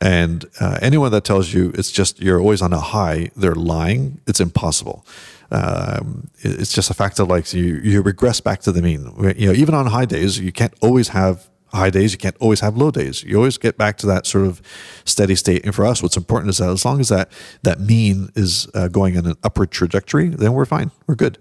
[0.00, 4.20] And uh, anyone that tells you it's just you're always on a high, they're lying.
[4.26, 5.06] It's impossible.
[5.50, 9.12] Um, it's just a fact of like you, you regress back to the mean.
[9.36, 12.12] You know, even on high days, you can't always have high days.
[12.12, 13.22] You can't always have low days.
[13.22, 14.60] You always get back to that sort of
[15.04, 15.64] steady state.
[15.64, 17.30] And for us, what's important is that as long as that
[17.62, 20.90] that mean is uh, going in an upward trajectory, then we're fine.
[21.06, 21.38] We're good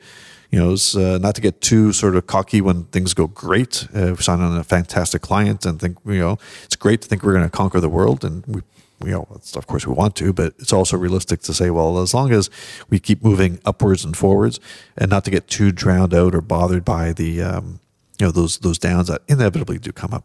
[0.55, 3.89] you know, uh, not to get too sort of cocky when things go great.
[3.93, 7.23] Uh, we sign on a fantastic client and think, you know, it's great to think
[7.23, 8.61] we're going to conquer the world, and we,
[9.03, 12.13] you know, of course we want to, but it's also realistic to say, well, as
[12.13, 12.49] long as
[12.89, 14.61] we keep moving upwards and forwards,
[14.95, 17.81] and not to get too drowned out or bothered by the, um,
[18.17, 20.23] you know, those those downs that inevitably do come up.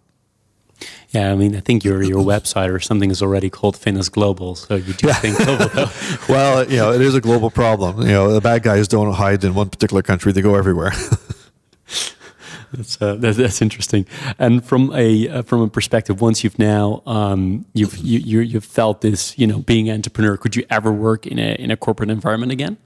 [1.11, 4.55] Yeah, I mean, I think your your website or something is already called Finos Global,
[4.55, 5.69] so you do think global.
[5.69, 5.89] Though.
[6.29, 8.03] well, you know, it is a global problem.
[8.03, 10.93] You know, the bad guys don't hide in one particular country; they go everywhere.
[12.73, 14.07] that's, uh, that's, that's interesting.
[14.39, 18.65] And from a uh, from a perspective, once you've now um, you've you, you you've
[18.65, 21.77] felt this, you know, being an entrepreneur, could you ever work in a in a
[21.77, 22.77] corporate environment again?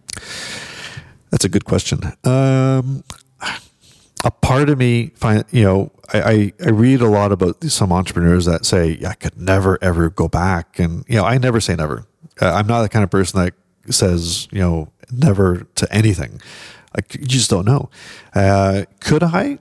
[1.30, 2.00] That's a good question.
[2.24, 3.02] Um,
[4.24, 8.46] a part of me find you know I, I read a lot about some entrepreneurs
[8.46, 10.78] that say I could never ever go back.
[10.78, 12.06] And you know I never say never.
[12.40, 13.54] Uh, I'm not the kind of person that
[13.92, 16.40] says you know never to anything.
[16.96, 17.90] Like you just don't know.
[18.34, 19.58] Uh, could I?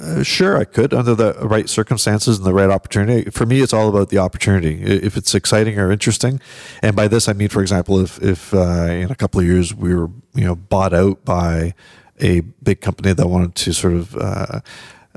[0.00, 3.28] Uh, sure I could under the right circumstances and the right opportunity.
[3.32, 4.80] For me it's all about the opportunity.
[4.80, 6.40] If it's exciting or interesting
[6.82, 9.74] and by this I mean for example if if uh, in a couple of years
[9.74, 11.74] we were you know bought out by
[12.20, 14.60] a big company that wanted to sort of, uh,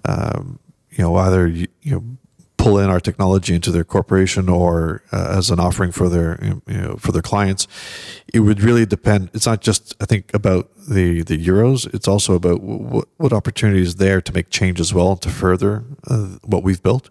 [0.05, 0.59] um,
[0.91, 2.03] you know, either you, know
[2.57, 6.61] pull in our technology into their corporation or uh, as an offering for their you
[6.67, 7.67] know for their clients
[8.31, 9.31] it would really depend.
[9.33, 11.91] It's not just i think about the the euros.
[11.93, 16.37] It's also about what, what opportunities there to make change as well to further uh,
[16.43, 17.09] what we've built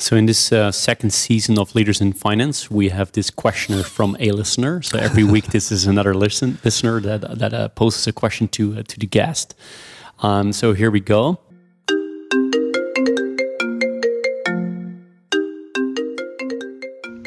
[0.00, 4.16] so, in this uh, second season of Leaders in Finance, we have this questioner from
[4.18, 4.80] a listener.
[4.80, 8.78] So every week, this is another listen, listener that that uh, poses a question to
[8.78, 9.54] uh, to the guest.
[10.22, 11.38] Um, so here we go.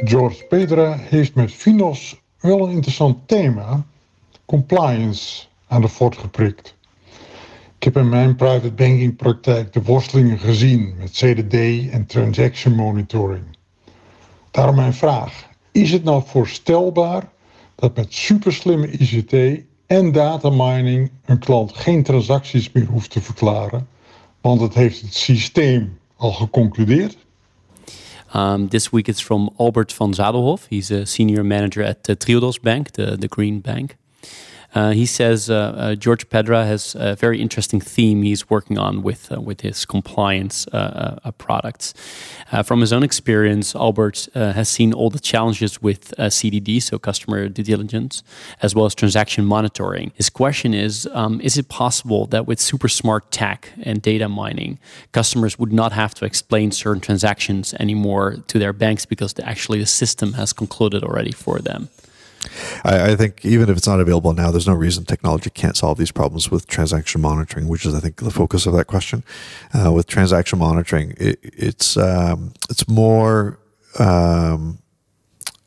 [0.05, 3.86] George Pedra heeft met Finos wel een interessant thema,
[4.45, 6.75] compliance, aan de fort geprikt.
[7.83, 11.53] Ik heb in mijn private banking praktijk de worstelingen gezien met CDD
[11.91, 13.43] en transaction monitoring.
[14.51, 17.29] Daarom mijn vraag: is het nou voorstelbaar
[17.75, 23.87] dat met superslimme ICT en data mining een klant geen transacties meer hoeft te verklaren,
[24.41, 27.17] want het heeft het systeem al geconcludeerd?
[28.35, 30.65] Um, this week it's from Albert van Zadelhof.
[30.69, 33.95] He's a senior manager at the Triodos Bank, the, the Green Bank.
[34.73, 39.03] Uh, he says uh, uh, George Pedra has a very interesting theme he's working on
[39.03, 40.65] with with his compliance
[41.38, 41.93] products.
[42.65, 47.63] from his own experience, Albert has seen all the challenges with CDD, so customer due
[47.63, 48.23] diligence,
[48.62, 50.12] as well as transaction monitoring.
[50.15, 54.79] His question is: um, Is it possible that with super smart tech and data mining,
[55.12, 59.79] customers would not have to explain certain transactions anymore to their banks because the, actually
[59.79, 61.89] the system has concluded already for them?
[62.84, 65.97] I, I, think even if it's not available now, there's no reason technology can't solve
[65.97, 69.23] these problems with transaction monitoring, which is, I think, the focus of that question.
[69.73, 73.60] Uh, with transaction monitoring, it, it's um, it's more
[73.99, 74.79] um,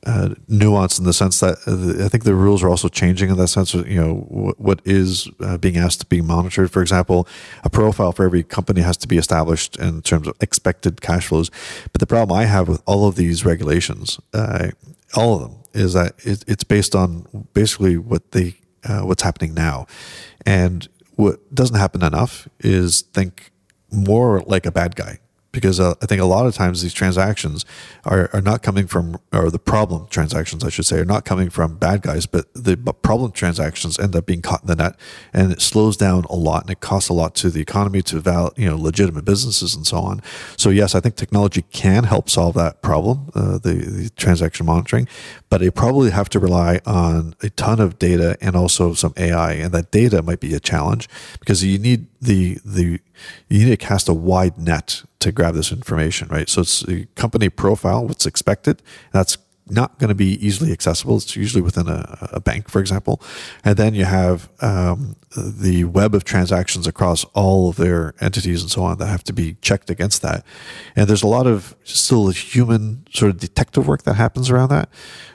[0.06, 3.36] uh, nuanced in the sense that uh, I think the rules are also changing in
[3.38, 3.74] that sense.
[3.74, 6.70] You know, what, what is uh, being asked to be monitored.
[6.70, 7.26] For example,
[7.64, 11.50] a profile for every company has to be established in terms of expected cash flows.
[11.92, 14.68] But the problem I have with all of these regulations, uh,
[15.16, 19.54] all of them, is that it, it's based on basically what they uh, what's happening
[19.54, 19.86] now,
[20.44, 23.50] and what doesn't happen enough is think
[23.90, 25.18] more like a bad guy
[25.56, 27.64] because uh, I think a lot of times these transactions
[28.04, 31.48] are, are not coming from, or the problem transactions, I should say, are not coming
[31.48, 34.96] from bad guys, but the problem transactions end up being caught in the net
[35.32, 38.20] and it slows down a lot and it costs a lot to the economy, to
[38.20, 40.20] val, you know, legitimate businesses and so on.
[40.58, 45.08] So yes, I think technology can help solve that problem, uh, the, the transaction monitoring,
[45.48, 49.54] but they probably have to rely on a ton of data and also some AI.
[49.54, 51.08] And that data might be a challenge
[51.40, 53.00] because you need the, the,
[53.48, 56.48] you need to cast a wide net to grab this information, right?
[56.48, 58.82] So it's a company profile, what's expected.
[59.12, 61.16] That's not going to be easily accessible.
[61.16, 63.20] It's usually within a, a bank, for example.
[63.64, 68.70] And then you have um, the web of transactions across all of their entities and
[68.70, 70.44] so on that have to be checked against that.
[70.94, 74.88] And there's a lot of still human sort of detective work that happens around that.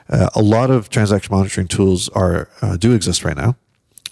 [0.08, 3.56] Uh, a lot of transaction monitoring tools are uh, do exist right now.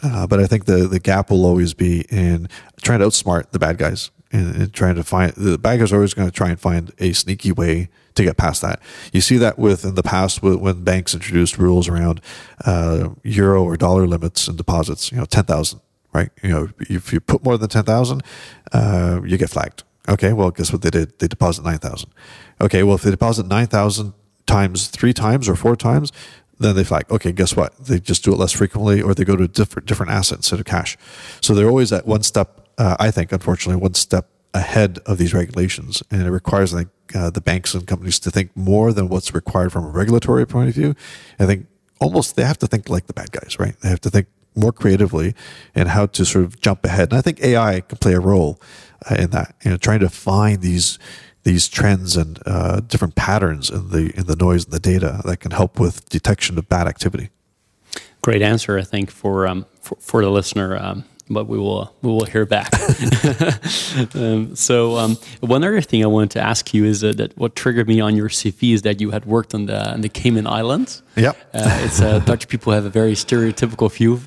[0.03, 2.49] Uh, but I think the, the gap will always be in
[2.83, 5.97] trying to outsmart the bad guys and, and trying to find the bad guys are
[5.97, 8.81] always going to try and find a sneaky way to get past that.
[9.13, 12.21] You see that with in the past when banks introduced rules around
[12.65, 15.13] uh, euro or dollar limits and deposits.
[15.13, 15.81] You know, ten thousand,
[16.13, 16.31] right?
[16.43, 18.23] You know, if you put more than ten thousand,
[18.73, 19.85] uh, you get flagged.
[20.09, 21.19] Okay, well, guess what they did?
[21.19, 22.11] They deposit nine thousand.
[22.61, 24.15] Okay, well, if they deposit nine thousand
[24.47, 26.11] times three times or four times,
[26.61, 27.77] then they flag, okay, guess what?
[27.79, 30.67] They just do it less frequently or they go to different, different asset instead of
[30.67, 30.97] cash.
[31.41, 35.33] So they're always at one step, uh, I think, unfortunately, one step ahead of these
[35.33, 36.03] regulations.
[36.11, 39.35] And it requires, I think, uh, the banks and companies to think more than what's
[39.35, 40.95] required from a regulatory point of view.
[41.39, 41.67] I think
[41.99, 43.75] almost they have to think like the bad guys, right?
[43.81, 45.35] They have to think more creatively
[45.75, 47.11] and how to sort of jump ahead.
[47.11, 48.61] And I think AI can play a role
[49.11, 50.99] uh, in that, you know, trying to find these
[51.43, 55.39] these trends and uh, different patterns in the in the noise and the data that
[55.39, 57.31] can help with detection of bad activity.
[58.23, 60.77] Great answer, I think, for um, for, for, the listener.
[60.77, 62.69] Um, but we will we will hear back.
[64.15, 67.55] um, so um, one other thing I wanted to ask you is uh, that what
[67.55, 70.47] triggered me on your CV is that you had worked on the on the Cayman
[70.47, 71.03] Islands.
[71.17, 74.21] Yeah, uh, it's uh, Dutch people have a very stereotypical view.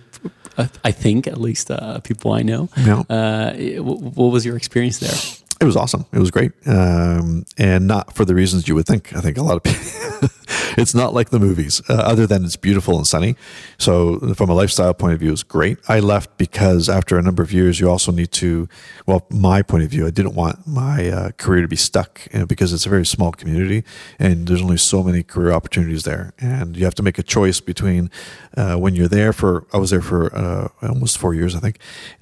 [0.84, 2.70] I think at least uh, people I know.
[2.78, 3.00] Yeah.
[3.10, 5.43] Uh, what was your experience there?
[5.64, 6.06] It was awesome.
[6.12, 9.16] It was great, um, and not for the reasons you would think.
[9.16, 10.30] I think a lot of people.
[10.78, 13.38] it's not like the movies, uh, other than it's beautiful and sunny.
[13.78, 15.78] So, from a lifestyle point of view, it's great.
[15.88, 18.68] I left because after a number of years, you also need to.
[19.06, 22.40] Well, my point of view, I didn't want my uh, career to be stuck you
[22.40, 23.86] know, because it's a very small community,
[24.20, 27.62] and there's only so many career opportunities there, and you have to make a choice
[27.62, 28.12] between
[28.58, 29.66] uh, when you're there for.
[29.72, 31.78] I was there for uh, almost four years, I think.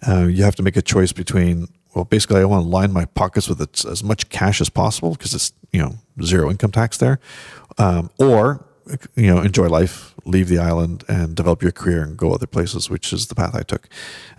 [0.08, 3.06] Uh, you have to make a choice between well, basically, I want to line my
[3.06, 7.20] pockets with as much cash as possible because it's you know zero income tax there,
[7.78, 8.66] um, or
[9.16, 12.90] you know enjoy life, leave the island, and develop your career and go other places,
[12.90, 13.90] which is the path I took.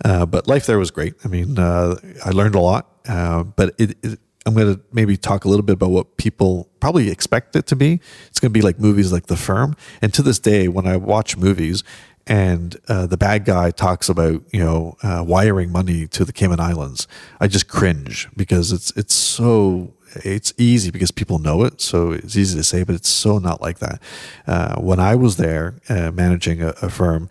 [0.03, 1.13] Uh, but life there was great.
[1.23, 5.15] I mean, uh, I learned a lot, uh, but it, it, I'm going to maybe
[5.15, 8.01] talk a little bit about what people probably expect it to be.
[8.27, 9.75] It's going to be like movies like The Firm.
[10.01, 11.83] And to this day, when I watch movies,
[12.25, 16.59] and uh, the bad guy talks about you know uh, wiring money to the Cayman
[16.59, 17.07] Islands,
[17.39, 22.37] I just cringe because it's it's so it's easy because people know it, so it's
[22.37, 24.01] easy to say, but it's so not like that.
[24.45, 27.29] Uh, when I was there uh, managing a, a firm,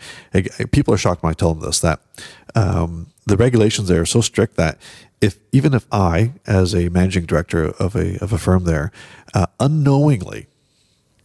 [0.73, 2.01] people are shocked when I tell them this that
[2.55, 4.79] um, the regulations there are so strict that
[5.21, 8.91] if even if I, as a managing director of a of a firm there,
[9.33, 10.49] uh, unknowingly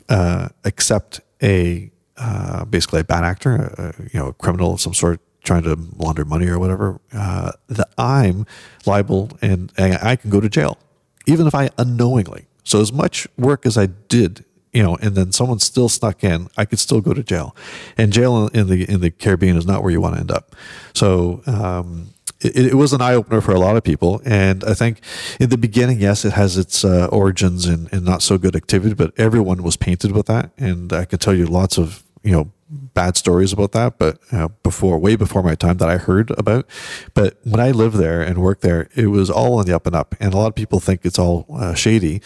[0.07, 4.93] uh, accept a uh, basically a bad actor, a, you know, a criminal of some
[4.93, 8.45] sort trying to launder money or whatever, uh, that I'm
[8.85, 10.77] liable and, and I can go to jail,
[11.25, 12.47] even if I unknowingly.
[12.63, 16.49] So as much work as I did, you know, and then someone still snuck in,
[16.57, 17.55] I could still go to jail.
[17.97, 20.53] And jail in the in the Caribbean is not where you want to end up.
[20.93, 24.21] So um, it, it, was an eye opener for a lot of people.
[24.25, 25.01] And I think
[25.39, 28.93] in the beginning, yes, it has its uh, origins in, in not so good activity,
[28.93, 30.51] but everyone was painted with that.
[30.57, 34.49] And I can tell you lots of you know bad stories about that, but uh,
[34.61, 36.67] before, way before my time that I heard about.
[37.13, 39.95] But when I lived there and worked there, it was all on the up and
[39.95, 42.21] up, and a lot of people think it's all uh, shady.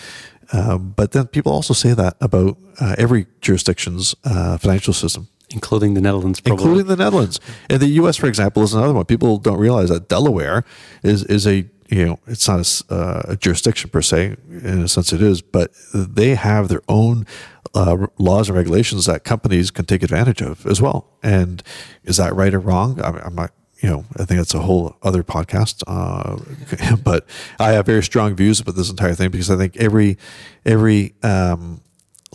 [0.53, 5.27] Um, but then people also say that about uh, every jurisdiction's uh, financial system.
[5.53, 6.63] Including the Netherlands, probably.
[6.63, 7.39] Including the Netherlands.
[7.69, 9.03] And the U.S., for example, is another one.
[9.03, 10.63] People don't realize that Delaware
[11.03, 14.88] is, is a you know, it's not a, uh, a, jurisdiction per se, in a
[14.88, 17.27] sense it is, but they have their own
[17.75, 21.08] uh, laws and regulations that companies can take advantage of as well.
[21.21, 21.62] And
[22.04, 23.01] is that right or wrong?
[23.01, 23.51] I, am not,
[23.82, 25.84] you know, I think that's a whole other podcast.
[25.86, 27.27] Uh, but
[27.60, 30.17] I have very strong views about this entire thing because I think every
[30.65, 31.82] every um,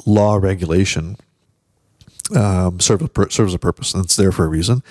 [0.05, 1.17] law regulation
[2.35, 4.83] um, serves a, serves a purpose and it's there for a reason.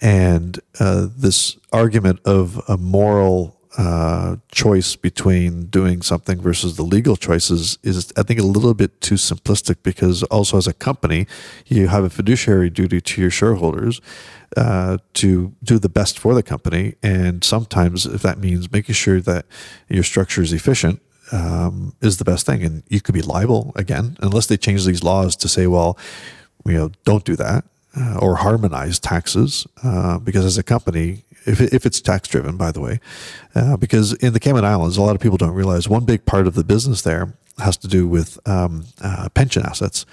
[0.00, 7.16] And uh, this argument of a moral uh, choice between doing something versus the legal
[7.16, 11.26] choices is, I think, a little bit too simplistic because also as a company,
[11.66, 14.00] you have a fiduciary duty to your shareholders
[14.56, 16.96] uh, to do the best for the company.
[17.02, 19.46] And sometimes, if that means making sure that
[19.88, 21.00] your structure is efficient,
[21.32, 22.62] um, is the best thing.
[22.62, 25.96] And you could be liable again, unless they change these laws to say, well,
[26.66, 27.64] you know, don't do that
[27.96, 29.66] uh, or harmonize taxes.
[29.82, 33.00] Uh, because as a company, if, if it's tax driven, by the way,
[33.54, 36.46] uh, because in the Cayman Islands, a lot of people don't realize one big part
[36.46, 40.06] of the business there has to do with um, uh, pension assets.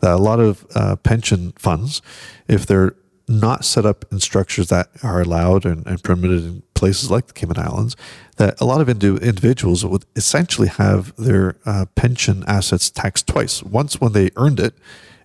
[0.00, 2.00] a lot of uh, pension funds,
[2.48, 2.94] if they're
[3.26, 7.32] not set up in structures that are allowed and, and permitted in places like the
[7.32, 7.96] Cayman Islands,
[8.36, 13.62] that a lot of indi- individuals would essentially have their uh, pension assets taxed twice.
[13.62, 14.74] Once when they earned it,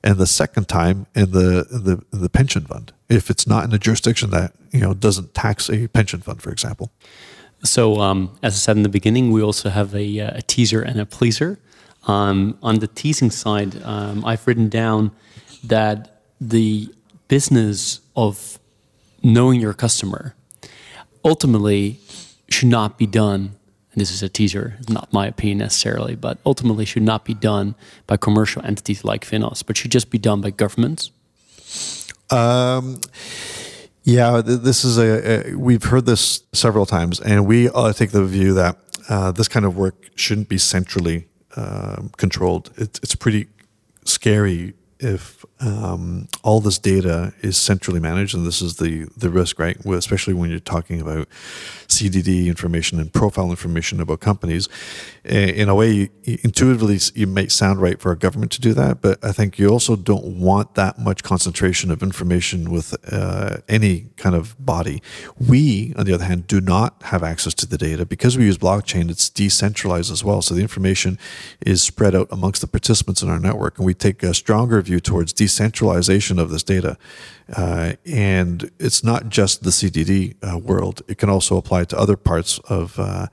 [0.03, 2.93] and the second time in the in the in the pension fund.
[3.09, 6.51] If it's not in a jurisdiction that you know doesn't tax a pension fund, for
[6.51, 6.91] example.
[7.63, 10.81] So, um, as I said in the beginning, we also have a, uh, a teaser
[10.81, 11.59] and a pleaser.
[12.07, 15.11] Um, on the teasing side, um, I've written down
[15.65, 16.87] that the
[17.27, 18.59] business of
[19.21, 20.35] knowing your customer
[21.25, 21.99] ultimately
[22.47, 23.59] should not be done
[23.99, 27.75] and this is a teaser, not my opinion necessarily, but ultimately should not be done
[28.05, 31.11] by commercial entities like Finos, but should just be done by governments?
[32.31, 32.99] Um,
[34.03, 38.23] yeah, this is a, a, we've heard this several times, and we uh, take the
[38.23, 38.77] view that
[39.09, 42.71] uh, this kind of work shouldn't be centrally uh, controlled.
[42.77, 43.47] It, it's pretty
[44.05, 49.59] scary if um, all this data is centrally managed, and this is the the risk,
[49.59, 49.77] right?
[49.85, 51.27] Especially when you're talking about
[51.99, 54.69] CDD information and profile information about companies.
[55.25, 59.23] In a way, intuitively, it may sound right for a government to do that, but
[59.23, 64.35] I think you also don't want that much concentration of information with uh, any kind
[64.35, 65.01] of body.
[65.37, 68.57] We, on the other hand, do not have access to the data because we use
[68.57, 69.09] blockchain.
[69.09, 71.19] It's decentralized as well, so the information
[71.61, 74.99] is spread out amongst the participants in our network, and we take a stronger view
[74.99, 76.97] towards decentralization of this data.
[77.55, 82.15] Uh, and it's not just the CDD uh, world; it can also apply to other
[82.15, 83.27] parts of, uh,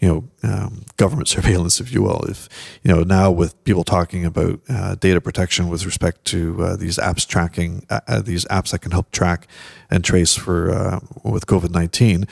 [0.00, 2.24] you know, um, government surveillance, if you will.
[2.28, 2.48] If
[2.82, 6.98] you know now with people talking about uh, data protection with respect to uh, these
[6.98, 9.46] apps tracking, uh, these apps that can help track
[9.88, 12.26] and trace for with COVID nineteen.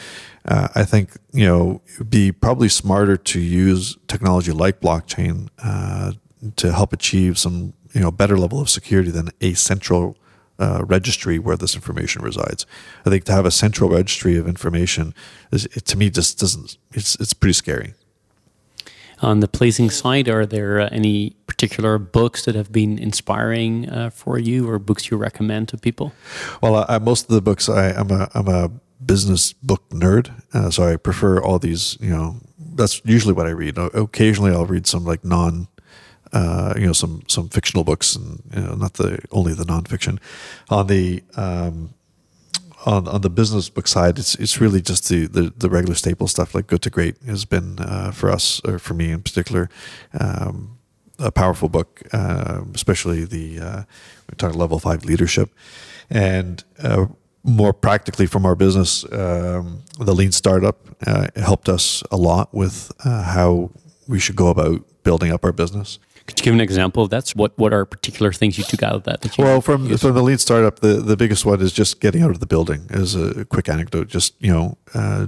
[0.51, 5.51] I think you know it'd be probably smarter to use technology like blockchain
[6.57, 10.17] to help achieve some you know better level of security than a central
[10.59, 12.67] uh, registry where this information resides.
[13.07, 15.15] I think to have a central registry of information
[15.53, 16.77] is, it, to me just doesn't.
[16.93, 17.95] It's it's pretty scary.
[19.21, 24.11] On the pleasing side, are there uh, any particular books that have been inspiring uh,
[24.11, 26.13] for you, or books you recommend to people?
[26.63, 28.71] Well, I, most of the books I, am a I'm a
[29.05, 31.99] business book nerd, uh, so I prefer all these.
[32.01, 32.37] You know,
[32.75, 33.77] that's usually what I read.
[33.77, 35.67] Occasionally, I'll read some like non
[36.33, 40.19] uh, you know some some fictional books and you know, not the only the nonfiction.
[40.69, 41.95] On the um,
[42.87, 46.29] on on the business book side, it's it's really just the the, the regular staple
[46.29, 49.69] stuff like Good to Great has been uh, for us or for me in particular.
[50.19, 50.79] Um,
[51.21, 53.83] a powerful book, uh, especially the uh,
[54.31, 55.51] we talk level five leadership,
[56.09, 57.07] and uh,
[57.43, 60.77] more practically from our business, um, the lean startup
[61.07, 63.71] uh, helped us a lot with how
[64.07, 65.99] we should go about building up our business.
[66.29, 67.27] Could you give an example of that?
[67.27, 69.23] So what what are particular things you took out of that?
[69.23, 72.31] that well, from from the lean startup, the the biggest one is just getting out
[72.31, 72.87] of the building.
[72.91, 74.79] As a quick anecdote, just you know.
[74.95, 75.27] Uh,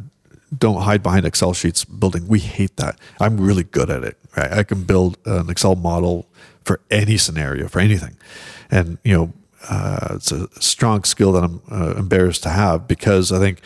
[0.59, 2.27] don't hide behind Excel sheets building.
[2.27, 2.99] We hate that.
[3.21, 4.19] I'm really good at it.
[4.37, 4.51] Right?
[4.51, 6.27] I can build an Excel model
[6.65, 8.17] for any scenario, for anything,
[8.69, 9.33] and you know,
[9.69, 13.61] uh, it's a strong skill that I'm uh, embarrassed to have because I think,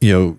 [0.00, 0.38] you know,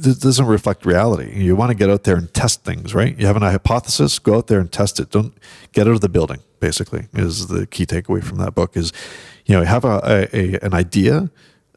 [0.00, 1.32] this doesn't reflect reality.
[1.42, 3.18] You want to get out there and test things, right?
[3.18, 5.10] You have an hypothesis, go out there and test it.
[5.10, 5.34] Don't
[5.72, 6.40] get out of the building.
[6.58, 8.76] Basically, is the key takeaway from that book.
[8.76, 8.92] Is
[9.46, 11.30] you know have a, a an idea,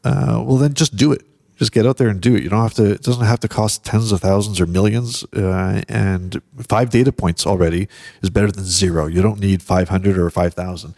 [0.04, 1.22] uh, well then just do it.
[1.56, 2.42] Just get out there and do it.
[2.42, 2.92] You don't have to.
[2.92, 5.24] It doesn't have to cost tens of thousands or millions.
[5.32, 7.88] Uh, and five data points already
[8.22, 9.06] is better than zero.
[9.06, 10.94] You don't need five hundred or five thousand.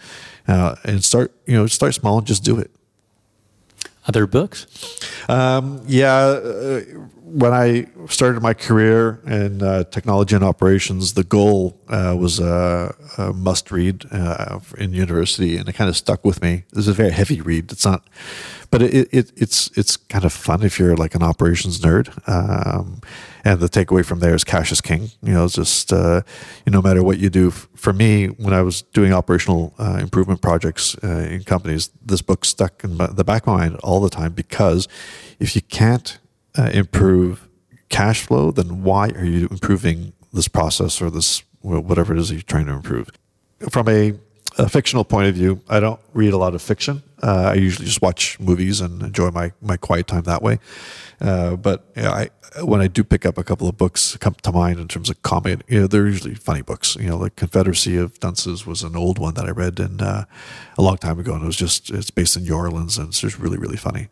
[0.49, 2.70] Uh, and start you know start small and just do it.
[4.09, 4.66] Other books?
[5.29, 6.81] Um, yeah, uh,
[7.29, 12.95] when I started my career in uh, technology and operations, the goal uh, was a,
[13.18, 16.62] a must read uh, in university, and it kind of stuck with me.
[16.72, 17.72] It's a very heavy read.
[17.72, 18.07] It's not,
[18.70, 22.16] but it, it, it's it's kind of fun if you're like an operations nerd.
[22.29, 23.01] Um,
[23.45, 25.11] and the takeaway from there is cash is king.
[25.20, 26.22] You know, just uh,
[26.64, 27.51] no matter what you do.
[27.51, 32.45] For me, when I was doing operational uh, improvement projects uh, in companies, this book
[32.45, 34.87] stuck in the back of my mind all the time because
[35.41, 36.18] if you can't
[36.57, 37.48] uh, improve
[37.88, 42.42] cash flow, then why are you improving this process or this whatever it is you're
[42.42, 43.11] trying to improve?
[43.70, 44.14] From a,
[44.59, 47.02] a fictional point of view, I don't read a lot of fiction.
[47.22, 50.59] Uh, I usually just watch movies and enjoy my, my quiet time that way.
[51.20, 52.30] Uh, but you know, I,
[52.62, 55.22] when I do pick up a couple of books come to mind in terms of
[55.22, 56.96] comedy, you know, they're usually funny books.
[56.96, 60.24] You know, like Confederacy of Dunces was an old one that I read in, uh,
[60.76, 63.20] a long time ago, and it was just it's based in New Orleans, and it's
[63.20, 64.09] just really really funny.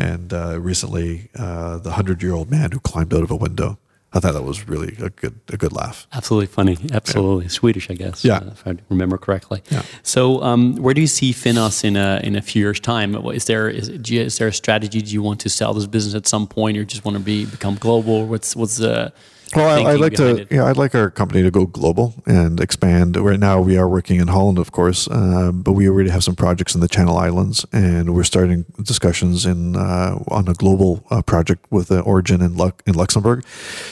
[0.00, 3.78] And uh, recently, uh, the hundred year old man who climbed out of a window.
[4.12, 6.08] I thought that was really a good a good laugh.
[6.12, 6.78] Absolutely funny.
[6.92, 7.50] Absolutely yeah.
[7.50, 8.24] Swedish, I guess.
[8.24, 9.62] Yeah, uh, if I remember correctly.
[9.70, 9.82] Yeah.
[10.02, 13.14] So, um, where do you see Finos in a in a few years' time?
[13.14, 15.00] Is there is, is there a strategy?
[15.02, 17.44] Do you want to sell this business at some point, or just want to be
[17.44, 18.26] become global?
[18.26, 19.12] What's what's the
[19.54, 20.46] well, I, would like to.
[20.50, 23.16] Yeah, I'd like our company to go global and expand.
[23.16, 26.36] Right now, we are working in Holland, of course, uh, but we already have some
[26.36, 31.22] projects in the Channel Islands, and we're starting discussions in uh, on a global uh,
[31.22, 33.44] project with an origin in Lu- in Luxembourg.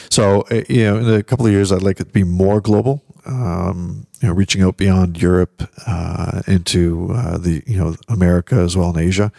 [0.09, 2.61] So, uh, you know, in a couple of years, I'd like it to be more
[2.61, 3.03] global.
[3.25, 8.75] Um, you know, reaching out beyond Europe uh, into uh, the you know America as
[8.75, 9.31] well in Asia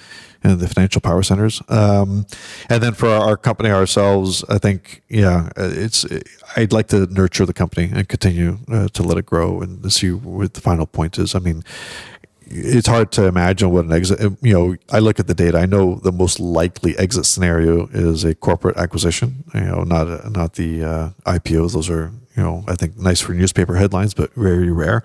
[0.42, 1.62] and the financial power centers.
[1.68, 2.26] Um,
[2.68, 6.06] and then for our, company ourselves, I think, yeah, it's,
[6.56, 10.12] I'd like to nurture the company and continue uh, to let it grow and see
[10.12, 11.34] what the final point is.
[11.34, 11.62] I mean,
[12.46, 14.20] it's hard to imagine what an exit.
[14.42, 15.58] You know, I look at the data.
[15.58, 19.44] I know the most likely exit scenario is a corporate acquisition.
[19.54, 21.74] You know, not not the uh, IPOs.
[21.74, 25.02] Those are you know I think nice for newspaper headlines, but very rare.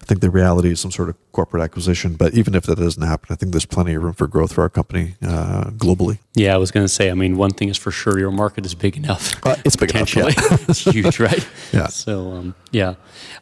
[0.00, 2.14] I think the reality is some sort of corporate acquisition.
[2.14, 4.62] But even if that doesn't happen, I think there's plenty of room for growth for
[4.62, 6.18] our company uh, globally.
[6.34, 7.10] Yeah, I was going to say.
[7.10, 9.34] I mean, one thing is for sure, your market is big enough.
[9.44, 10.14] Uh, it's big enough.
[10.14, 10.26] Yeah.
[10.68, 11.46] it's huge, right?
[11.72, 11.88] Yeah.
[11.88, 12.94] So um, yeah.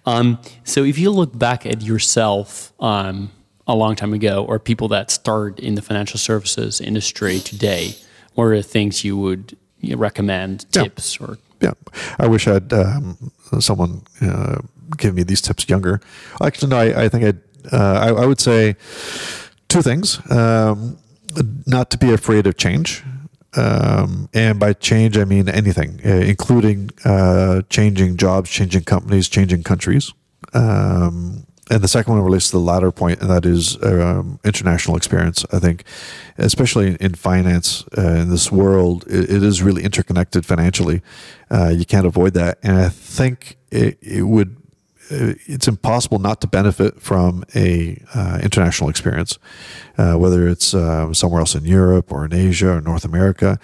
[0.06, 3.30] Um, so if you look back at yourself um,
[3.66, 7.94] a long time ago, or people that started in the financial services industry today,
[8.32, 11.26] what are the things you would recommend, tips, yeah.
[11.26, 11.74] or yeah,
[12.18, 14.58] I wish I'd um, someone uh,
[14.96, 16.00] give me these tips younger.
[16.40, 17.40] Actually, no, I, I think I'd,
[17.72, 18.76] uh, I, I would say
[19.68, 20.20] two things.
[20.30, 20.98] Um,
[21.66, 23.02] not to be afraid of change.
[23.56, 29.62] Um, and by change, I mean anything, uh, including uh, changing jobs, changing companies, changing
[29.62, 30.12] countries.
[30.52, 34.96] Um, and the second one relates to the latter point, and that is um, international
[34.96, 35.46] experience.
[35.50, 35.84] I think,
[36.36, 41.00] especially in finance uh, in this world, it, it is really interconnected financially.
[41.50, 44.56] Uh, you can't avoid that, and I think it, it would.
[45.10, 49.38] Uh, it's impossible not to benefit from a uh, international experience,
[49.98, 53.58] uh, whether it's uh, somewhere else in Europe or in Asia or North America.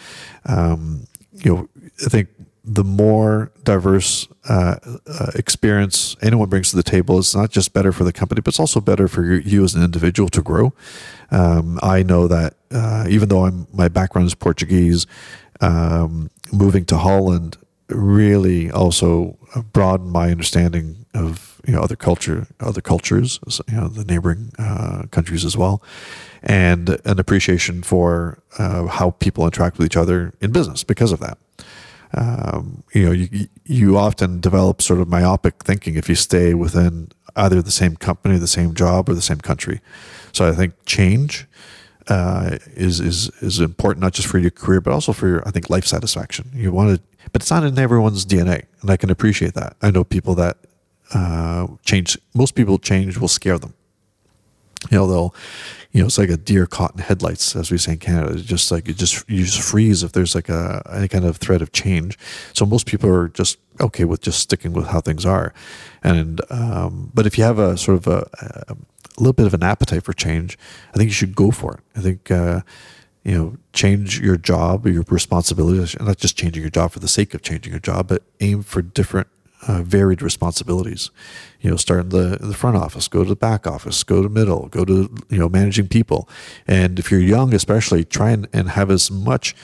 [0.44, 1.68] Um, you know,
[2.04, 2.28] I think
[2.72, 7.90] the more diverse uh, uh, experience anyone brings to the table is not just better
[7.90, 10.72] for the company, but it's also better for you, you as an individual to grow.
[11.32, 15.08] Um, I know that uh, even though I'm my background is Portuguese,
[15.60, 17.56] um, moving to Holland
[17.88, 19.36] really also
[19.72, 25.06] broadened my understanding of you know other culture, other cultures, you know the neighboring uh,
[25.10, 25.82] countries as well,
[26.40, 31.18] and an appreciation for uh, how people interact with each other in business because of
[31.18, 31.36] that
[32.14, 37.10] um, you know, you, you often develop sort of myopic thinking if you stay within
[37.36, 39.80] either the same company, the same job, or the same country.
[40.32, 41.46] So I think change
[42.08, 45.50] uh, is is is important not just for your career, but also for your I
[45.50, 46.50] think life satisfaction.
[46.52, 49.76] You want to, but it's not in everyone's DNA, and I can appreciate that.
[49.80, 50.56] I know people that
[51.14, 52.18] uh, change.
[52.34, 53.74] Most people change will scare them.
[54.90, 55.34] You know, they'll
[55.92, 58.34] you know, it's like a deer caught in headlights, as we say in Canada.
[58.34, 61.38] It's just like it just you just freeze if there's like a any kind of
[61.38, 62.16] threat of change.
[62.52, 65.52] So most people are just okay with just sticking with how things are,
[66.02, 68.28] and um, but if you have a sort of a,
[68.68, 68.76] a,
[69.18, 70.56] little bit of an appetite for change,
[70.94, 71.80] I think you should go for it.
[71.98, 72.30] I think.
[72.30, 72.60] Uh,
[73.22, 77.06] you know, change your job your responsibilities, and not just changing your job for the
[77.06, 79.28] sake of changing your job, but aim for different
[79.66, 81.10] uh, varied responsibilities.
[81.60, 84.28] You know, start in the the front office, go to the back office, go to
[84.28, 86.28] middle, go to you know managing people,
[86.66, 89.54] and if you're young, especially, try and, and have as much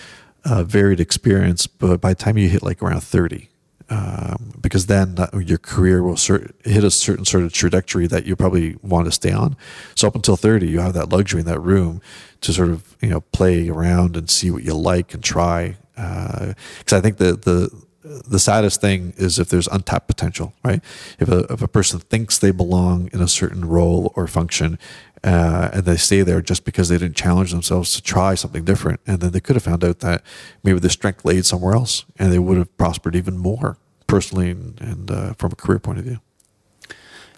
[0.44, 1.66] uh, varied experience.
[1.66, 3.48] But by the time you hit like around thirty,
[3.88, 8.34] um, because then your career will cert- hit a certain sort of trajectory that you
[8.34, 9.56] probably want to stay on.
[9.94, 12.00] So up until 30, you have that luxury in that room
[12.40, 15.76] to sort of, you know, play around and see what you like and try.
[15.94, 20.82] Because uh, I think the, the, the saddest thing is if there's untapped potential, right?
[21.18, 24.78] If a, if a person thinks they belong in a certain role or function
[25.24, 29.00] uh, and they stay there just because they didn't challenge themselves to try something different,
[29.06, 30.22] and then they could have found out that
[30.62, 33.76] maybe their strength laid somewhere else and they would have prospered even more
[34.06, 36.20] personally and, and uh, from a career point of view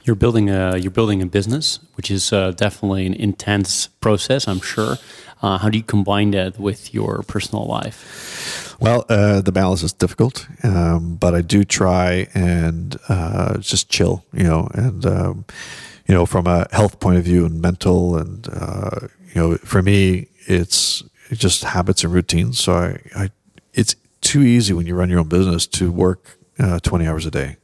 [0.05, 4.47] You're building a you're building a business, which is uh, definitely an intense process.
[4.49, 4.97] I'm sure.
[5.43, 8.77] Uh, how do you combine that with your personal life?
[8.81, 14.25] Well, uh, the balance is difficult, um, but I do try and uh, just chill,
[14.33, 15.45] you know, and um,
[16.07, 19.83] you know, from a health point of view and mental, and uh, you know, for
[19.83, 22.61] me, it's just habits and routines.
[22.61, 23.31] So I, I
[23.75, 27.31] it's too easy when you run your own business to work uh, 20 hours a
[27.31, 27.57] day.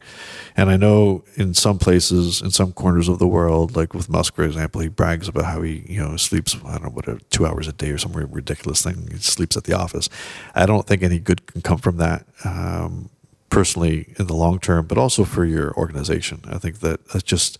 [0.57, 4.37] And I know in some places, in some corners of the world, like with Musk,
[4.37, 7.45] for example, he brags about how he, you know, sleeps, I don't know, whatever, two
[7.45, 9.09] hours a day or some ridiculous thing.
[9.11, 10.09] He sleeps at the office.
[10.55, 12.27] I don't think any good can come from that.
[12.45, 13.11] Um,
[13.55, 16.41] personally in the long term, but also for your organization.
[16.49, 17.57] I think that that's just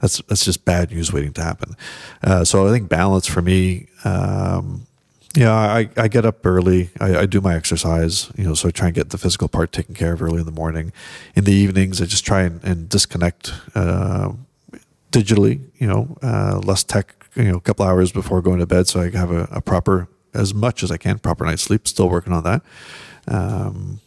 [0.00, 1.76] that's that's just bad news waiting to happen.
[2.22, 3.86] Uh, so I think balance for me.
[4.04, 4.86] Um,
[5.36, 6.90] yeah, I, I get up early.
[7.00, 9.70] I, I, do my exercise, you know, so I try and get the physical part
[9.70, 10.92] taken care of early in the morning.
[11.36, 14.32] In the evenings, I just try and, and disconnect uh,
[15.12, 18.88] digitally, you know, uh, less tech, you know, a couple hours before going to bed
[18.88, 21.86] so I have a, a, proper, as much as I can, proper night's sleep.
[21.86, 22.62] Still working on that.
[23.28, 24.00] Um,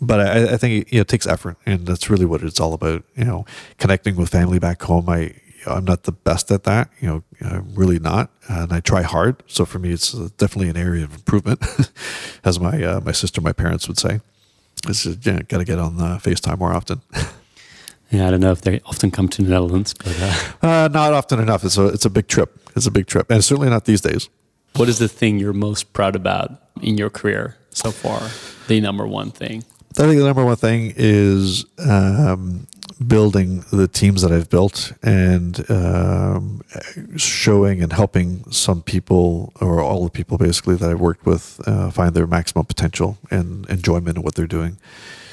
[0.00, 2.72] but I, I think you know, it takes effort, and that's really what it's all
[2.72, 3.04] about.
[3.14, 3.46] You know,
[3.78, 5.08] connecting with family back home.
[5.08, 5.34] I
[5.66, 6.90] I'm not the best at that.
[7.00, 9.42] You know, I'm really not, and I try hard.
[9.46, 11.62] So for me, it's definitely an area of improvement,
[12.44, 14.20] as my uh, my sister, my parents would say.
[14.88, 17.00] Is yeah, got to get on the FaceTime more often.
[18.10, 20.34] yeah, I don't know if they often come to the Netherlands, but uh...
[20.62, 21.64] Uh, not often enough.
[21.64, 22.58] It's a it's a big trip.
[22.76, 24.28] It's a big trip, and certainly not these days.
[24.76, 26.50] What is the thing you're most proud about
[26.82, 28.20] in your career so far?
[28.66, 29.64] The number one thing.
[29.96, 32.66] I think the number one thing is um,
[33.06, 36.62] building the teams that I've built and um,
[37.16, 41.90] showing and helping some people or all the people basically that I've worked with uh,
[41.90, 44.78] find their maximum potential and enjoyment in what they're doing.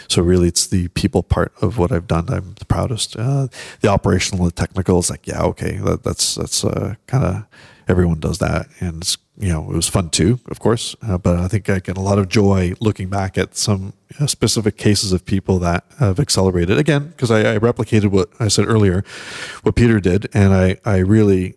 [0.07, 2.27] So really, it's the people part of what I've done.
[2.29, 3.15] I'm the proudest.
[3.15, 3.47] Uh,
[3.79, 7.45] the operational the technical is like, yeah, okay, that, that's that's uh, kind of
[7.87, 10.95] everyone does that, and it's you know, it was fun too, of course.
[11.01, 14.17] Uh, but I think I get a lot of joy looking back at some you
[14.19, 18.49] know, specific cases of people that have accelerated again, because I, I, replicated what I
[18.49, 19.03] said earlier,
[19.63, 21.55] what Peter did, and I, I really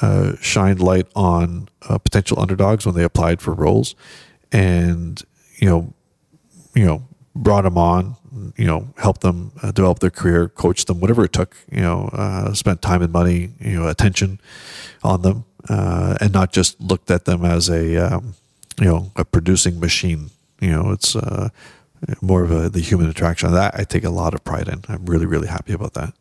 [0.00, 3.96] uh, shined light on uh, potential underdogs when they applied for roles,
[4.52, 5.20] and
[5.56, 5.92] you know,
[6.76, 7.02] you know,
[7.34, 8.16] brought them on,
[8.56, 12.10] you know, helped them uh, develop their career, coached them, whatever it took, you know,
[12.12, 14.40] uh, spent time and money, you know, attention
[15.02, 18.34] on them uh, and not just looked at them as a um,
[18.78, 20.30] you know a producing machine.
[20.60, 21.50] You know, it's uh,
[22.20, 23.52] more of a, the human attraction.
[23.52, 24.82] That I take a lot of pride in.
[24.88, 26.14] I'm really really happy about that.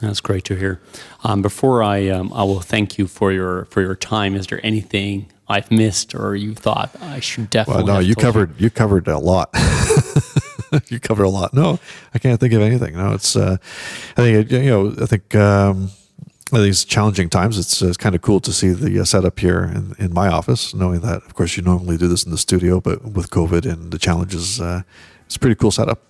[0.00, 0.80] That's great to hear.
[1.24, 4.34] Um, before I um, I will thank you for your for your time.
[4.34, 7.84] Is there anything I've missed or you thought I should definitely?
[7.84, 8.64] Well, no, you covered you.
[8.64, 9.50] you covered a lot.
[10.88, 11.54] you covered a lot.
[11.54, 11.78] No,
[12.12, 12.94] I can't think of anything.
[12.94, 13.56] No, it's uh,
[14.16, 15.34] I think you know I think.
[15.34, 15.90] Um,
[16.52, 19.64] these challenging times, it's, uh, it's kind of cool to see the uh, setup here
[19.64, 22.80] in, in my office, knowing that, of course, you normally do this in the studio,
[22.80, 24.82] but with COVID and the challenges, uh,
[25.26, 26.00] it's a pretty cool setup.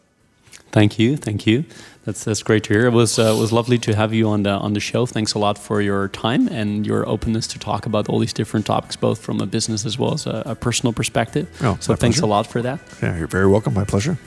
[0.72, 1.64] Thank you, thank you.
[2.05, 2.87] That's that's great to hear.
[2.87, 5.07] It was uh, was lovely to have you on the on the show.
[5.07, 8.66] Thanks a lot for your time and your openness to talk about all these different
[8.66, 11.47] topics, both from a business as well as a, a personal perspective.
[11.62, 12.26] Oh, so thanks pleasure.
[12.26, 12.78] a lot for that.
[13.03, 13.74] Yeah, you're very welcome.
[13.74, 14.18] My pleasure.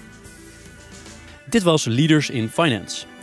[1.49, 3.05] Dit was Leaders in Finance.